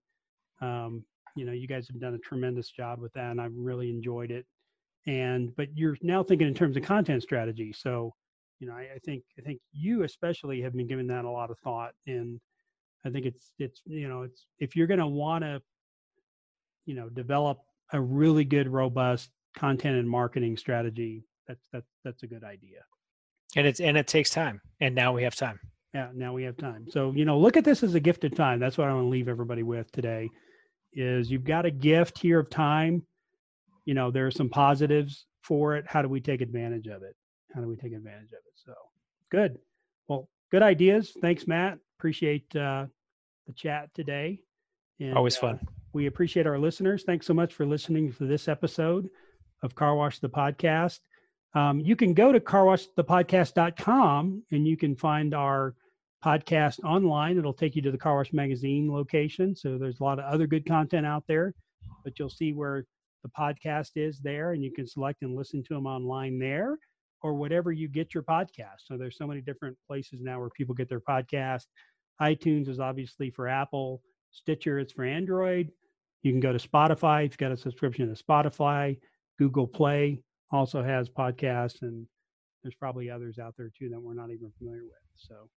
Um, 0.62 1.05
you 1.36 1.45
know, 1.45 1.51
you 1.51 1.67
guys 1.67 1.88
have 1.88 1.99
done 1.99 2.15
a 2.15 2.19
tremendous 2.19 2.69
job 2.71 2.99
with 2.99 3.13
that, 3.13 3.32
and 3.32 3.39
I've 3.39 3.55
really 3.55 3.89
enjoyed 3.89 4.32
it. 4.32 4.45
And 5.05 5.55
but 5.55 5.75
you're 5.77 5.97
now 6.01 6.23
thinking 6.23 6.47
in 6.47 6.53
terms 6.53 6.77
of 6.77 6.84
content 6.84 7.23
strategy, 7.23 7.73
so 7.73 8.13
you 8.59 8.67
know, 8.67 8.73
I, 8.73 8.87
I 8.95 8.99
think 9.03 9.23
I 9.37 9.41
think 9.41 9.59
you 9.71 10.03
especially 10.03 10.61
have 10.61 10.73
been 10.73 10.87
giving 10.87 11.07
that 11.07 11.25
a 11.25 11.29
lot 11.29 11.51
of 11.51 11.57
thought, 11.59 11.91
and 12.07 12.39
I 13.05 13.09
think 13.09 13.25
it's 13.25 13.53
it's 13.57 13.81
you 13.85 14.07
know 14.07 14.23
it's 14.23 14.45
if 14.59 14.75
you're 14.75 14.87
going 14.87 14.99
to 14.99 15.07
want 15.07 15.43
to, 15.43 15.61
you 16.85 16.95
know, 16.95 17.09
develop 17.09 17.59
a 17.93 17.99
really 17.99 18.45
good, 18.45 18.67
robust 18.67 19.29
content 19.55 19.97
and 19.97 20.09
marketing 20.09 20.57
strategy, 20.57 21.23
that's 21.47 21.67
that's 21.71 21.89
that's 22.03 22.23
a 22.23 22.27
good 22.27 22.43
idea. 22.43 22.79
And 23.55 23.65
it's 23.65 23.79
and 23.79 23.97
it 23.97 24.07
takes 24.07 24.29
time. 24.29 24.61
And 24.79 24.93
now 24.93 25.13
we 25.13 25.23
have 25.23 25.35
time. 25.35 25.59
Yeah, 25.93 26.09
now 26.13 26.33
we 26.33 26.43
have 26.43 26.55
time. 26.55 26.85
So, 26.87 27.11
you 27.15 27.25
know, 27.25 27.39
look 27.39 27.57
at 27.57 27.65
this 27.65 27.81
as 27.81 27.95
a 27.95 27.99
gift 27.99 28.23
of 28.23 28.35
time. 28.35 28.59
That's 28.59 28.77
what 28.77 28.87
I 28.87 28.93
want 28.93 29.05
to 29.05 29.09
leave 29.09 29.27
everybody 29.27 29.63
with 29.63 29.91
today 29.91 30.29
is 30.93 31.31
you've 31.31 31.43
got 31.43 31.65
a 31.65 31.71
gift 31.71 32.19
here 32.19 32.39
of 32.39 32.49
time. 32.49 33.03
You 33.85 33.95
know, 33.95 34.11
there 34.11 34.27
are 34.27 34.31
some 34.31 34.49
positives 34.49 35.25
for 35.41 35.75
it. 35.75 35.85
How 35.87 36.03
do 36.03 36.09
we 36.09 36.21
take 36.21 36.41
advantage 36.41 36.87
of 36.87 37.01
it? 37.01 37.15
How 37.53 37.62
do 37.62 37.67
we 37.67 37.75
take 37.75 37.93
advantage 37.93 38.31
of 38.31 38.39
it? 38.45 38.53
So, 38.55 38.73
good. 39.31 39.57
Well, 40.07 40.29
good 40.51 40.62
ideas. 40.62 41.13
Thanks, 41.21 41.47
Matt. 41.47 41.79
Appreciate 41.97 42.55
uh, 42.55 42.85
the 43.47 43.53
chat 43.53 43.89
today. 43.93 44.41
And, 44.99 45.15
Always 45.15 45.38
uh, 45.38 45.41
fun. 45.41 45.59
we 45.93 46.07
appreciate 46.07 46.47
our 46.47 46.59
listeners. 46.59 47.03
Thanks 47.03 47.25
so 47.25 47.33
much 47.33 47.53
for 47.53 47.65
listening 47.65 48.13
to 48.13 48.27
this 48.27 48.47
episode 48.47 49.09
of 49.63 49.75
Car 49.75 49.95
Wash 49.95 50.19
the 50.19 50.29
Podcast. 50.29 50.99
Um, 51.55 51.79
you 51.79 51.95
can 51.95 52.13
go 52.13 52.31
to 52.31 52.39
carwashthepodcast.com 52.39 54.43
and 54.51 54.67
you 54.67 54.77
can 54.77 54.95
find 54.95 55.33
our 55.33 55.75
podcast 56.23 56.83
online. 56.83 57.38
It'll 57.38 57.53
take 57.53 57.75
you 57.75 57.81
to 57.81 57.91
the 57.91 57.97
Car 57.97 58.17
Wash 58.17 58.33
Magazine 58.33 58.91
location. 58.91 59.55
So 59.55 59.77
there's 59.77 59.99
a 59.99 60.03
lot 60.03 60.19
of 60.19 60.25
other 60.25 60.45
good 60.45 60.65
content 60.65 61.07
out 61.07 61.23
there, 61.27 61.53
but 62.03 62.19
you'll 62.19 62.29
see 62.29 62.53
where 62.53 62.85
the 63.23 63.29
podcast 63.29 63.91
is 63.95 64.19
there 64.19 64.51
and 64.51 64.63
you 64.63 64.71
can 64.71 64.88
select 64.88 65.23
and 65.23 65.35
listen 65.35 65.63
to 65.63 65.73
them 65.73 65.88
online 65.88 66.39
there 66.39 66.77
or 67.21 67.34
whatever 67.34 67.71
you 67.71 67.88
get 67.88 68.13
your 68.13 68.23
podcast. 68.23 68.86
So 68.86 68.97
there's 68.97 69.17
so 69.17 69.27
many 69.27 69.41
different 69.41 69.77
places 69.88 70.19
now 70.21 70.39
where 70.39 70.49
people 70.49 70.75
get 70.75 70.89
their 70.89 71.01
podcast. 71.01 71.65
iTunes 72.21 72.67
is 72.67 72.79
obviously 72.79 73.29
for 73.29 73.47
Apple, 73.47 74.01
Stitcher 74.32 74.79
is 74.79 74.91
for 74.91 75.03
Android. 75.03 75.71
You 76.23 76.32
can 76.32 76.39
go 76.39 76.51
to 76.51 76.67
Spotify 76.67 77.25
if 77.25 77.32
you've 77.32 77.38
got 77.38 77.51
a 77.51 77.58
subscription 77.58 78.13
to 78.13 78.23
Spotify, 78.23 78.97
Google 79.38 79.67
Play 79.67 80.21
also 80.51 80.84
has 80.84 81.10
podcasts 81.10 81.82
and 81.82 82.05
there's 82.63 82.75
probably 82.75 83.10
others 83.10 83.39
out 83.39 83.55
there 83.58 83.71
too 83.77 83.89
that 83.89 84.01
we're 84.01 84.13
not 84.13 84.32
even 84.32 84.51
familiar 84.58 84.84
with. 84.84 84.93
So 85.15 85.49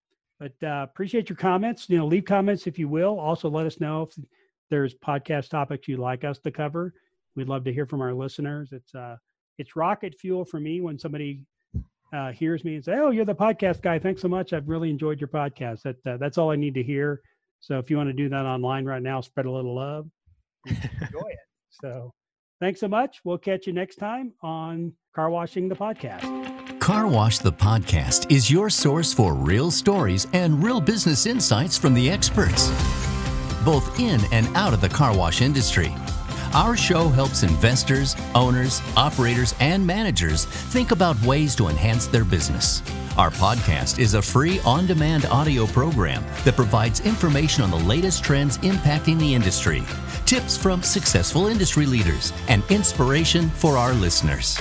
but 0.42 0.54
uh, 0.64 0.88
appreciate 0.90 1.30
your 1.30 1.36
comments. 1.36 1.88
You 1.88 2.00
know, 2.00 2.08
leave 2.08 2.26
comments 2.26 2.66
if 2.66 2.80
you 2.80 2.88
will. 2.88 3.20
Also, 3.20 3.48
let 3.48 3.68
us 3.68 3.80
know 3.80 4.04
if 4.04 4.16
there's 4.72 4.96
podcast 4.96 5.50
topics 5.50 5.88
you'd 5.88 6.00
like 6.00 6.24
us 6.24 6.40
to 6.40 6.52
cover. 6.52 6.96
We'd 7.36 7.48
love 7.48 7.64
to 7.66 7.74
hear 7.74 7.86
from 7.86 8.02
our 8.02 8.14
listeners. 8.14 8.70
It's 8.72 8.96
uh, 8.96 9.18
it's 9.60 9.76
rocket 9.76 10.16
fuel 10.20 10.44
for 10.44 10.60
me 10.60 10.82
when 10.82 10.98
somebody 10.98 11.44
uh, 12.14 12.32
hears 12.32 12.64
me 12.64 12.76
and 12.76 12.84
say, 12.84 12.94
"Oh, 12.94 13.10
you're 13.10 13.26
the 13.26 13.36
podcast 13.36 13.82
guy. 13.82 14.00
Thanks 14.00 14.22
so 14.22 14.28
much. 14.28 14.54
I've 14.54 14.68
really 14.68 14.90
enjoyed 14.90 15.20
your 15.20 15.28
podcast." 15.30 15.84
That 15.84 15.96
uh, 16.06 16.18
that's 16.18 16.38
all 16.38 16.52
I 16.52 16.56
need 16.56 16.74
to 16.76 16.84
hear. 16.84 17.22
So 17.60 17.78
if 17.78 17.90
you 17.90 17.98
want 17.98 18.10
to 18.10 18.14
do 18.14 18.28
that 18.30 18.46
online 18.46 18.86
right 18.86 19.02
now, 19.02 19.22
spread 19.22 19.46
a 19.46 19.52
little 19.52 19.76
love. 19.76 20.08
Enjoy 20.66 21.28
it. 21.30 21.38
So 21.70 22.12
thanks 22.60 22.80
so 22.80 22.88
much. 22.88 23.22
We'll 23.24 23.38
catch 23.38 23.68
you 23.68 23.74
next 23.74 23.96
time 23.96 24.34
on 24.42 24.94
Car 25.16 25.30
Washing 25.30 25.70
the 25.70 25.76
Podcast. 25.76 26.80
Car 26.80 27.08
Wash 27.08 27.38
the 27.38 27.52
Podcast 27.52 28.32
is 28.32 28.50
your 28.50 28.70
source 28.70 29.14
for 29.14 29.36
real 29.36 29.70
stories 29.70 30.26
and 30.34 30.64
real 30.64 30.82
business 30.82 31.28
insights 31.28 31.78
from 31.78 31.94
the 31.94 32.10
experts, 32.10 32.70
both 33.64 34.00
in 34.00 34.20
and 34.32 34.48
out 34.58 34.74
of 34.74 34.82
the 34.82 34.90
car 34.90 35.16
wash 35.16 35.42
industry. 35.42 35.94
Our 36.54 36.76
show 36.76 37.08
helps 37.08 37.44
investors, 37.44 38.18
owners, 38.36 38.82
operators, 38.98 39.56
and 39.62 39.88
managers 39.88 40.44
think 40.44 40.92
about 40.92 41.22
ways 41.22 41.56
to 41.56 41.70
enhance 41.70 42.08
their 42.08 42.26
business. 42.26 42.84
Our 43.18 43.32
podcast 43.32 44.00
is 44.00 44.16
a 44.16 44.22
free 44.22 44.60
on 44.66 44.86
demand 44.86 45.26
audio 45.28 45.66
program 45.68 46.26
that 46.44 46.58
provides 46.58 47.00
information 47.02 47.64
on 47.64 47.72
the 47.72 47.78
latest 47.78 48.22
trends 48.22 48.58
impacting 48.60 49.18
the 49.18 49.34
industry, 49.34 49.82
tips 50.26 50.58
from 50.58 50.84
successful 50.84 51.48
industry 51.48 51.86
leaders, 51.86 52.34
and 52.50 52.64
inspiration 52.70 53.50
for 53.52 53.78
our 53.78 53.94
listeners. 53.94 54.60